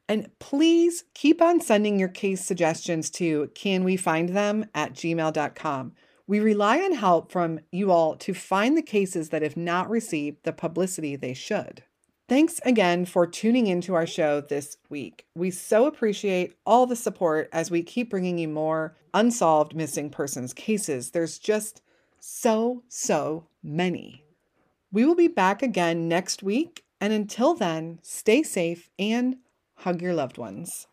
And 0.09 0.31
please 0.39 1.03
keep 1.13 1.43
on 1.43 1.61
sending 1.61 1.99
your 1.99 2.09
case 2.09 2.43
suggestions 2.43 3.11
to 3.11 3.51
canwefindthem 3.53 4.67
at 4.73 4.93
gmail.com. 4.93 5.91
We 6.25 6.39
rely 6.39 6.79
on 6.79 6.93
help 6.93 7.31
from 7.31 7.59
you 7.71 7.91
all 7.91 8.15
to 8.15 8.33
find 8.33 8.75
the 8.75 8.81
cases 8.81 9.29
that 9.29 9.43
have 9.43 9.57
not 9.57 9.89
received 9.91 10.43
the 10.43 10.53
publicity 10.53 11.15
they 11.15 11.35
should. 11.35 11.83
Thanks 12.29 12.59
again 12.65 13.05
for 13.05 13.25
tuning 13.25 13.67
into 13.67 13.95
our 13.95 14.05
show 14.05 14.41
this 14.41 14.75
week. 14.89 15.25
We 15.33 15.49
so 15.49 15.85
appreciate 15.85 16.57
all 16.65 16.85
the 16.85 16.97
support 16.97 17.47
as 17.53 17.71
we 17.71 17.83
keep 17.83 18.09
bringing 18.09 18.37
you 18.37 18.49
more 18.49 18.97
unsolved 19.13 19.73
missing 19.73 20.09
persons 20.09 20.53
cases. 20.53 21.11
There's 21.11 21.39
just 21.39 21.81
so, 22.19 22.83
so 22.89 23.47
many. 23.63 24.25
We 24.91 25.05
will 25.05 25.15
be 25.15 25.29
back 25.29 25.61
again 25.61 26.09
next 26.09 26.43
week. 26.43 26.83
And 26.99 27.13
until 27.13 27.53
then, 27.53 27.99
stay 28.01 28.43
safe 28.43 28.89
and 28.99 29.37
hug 29.75 30.01
your 30.01 30.13
loved 30.13 30.37
ones. 30.37 30.87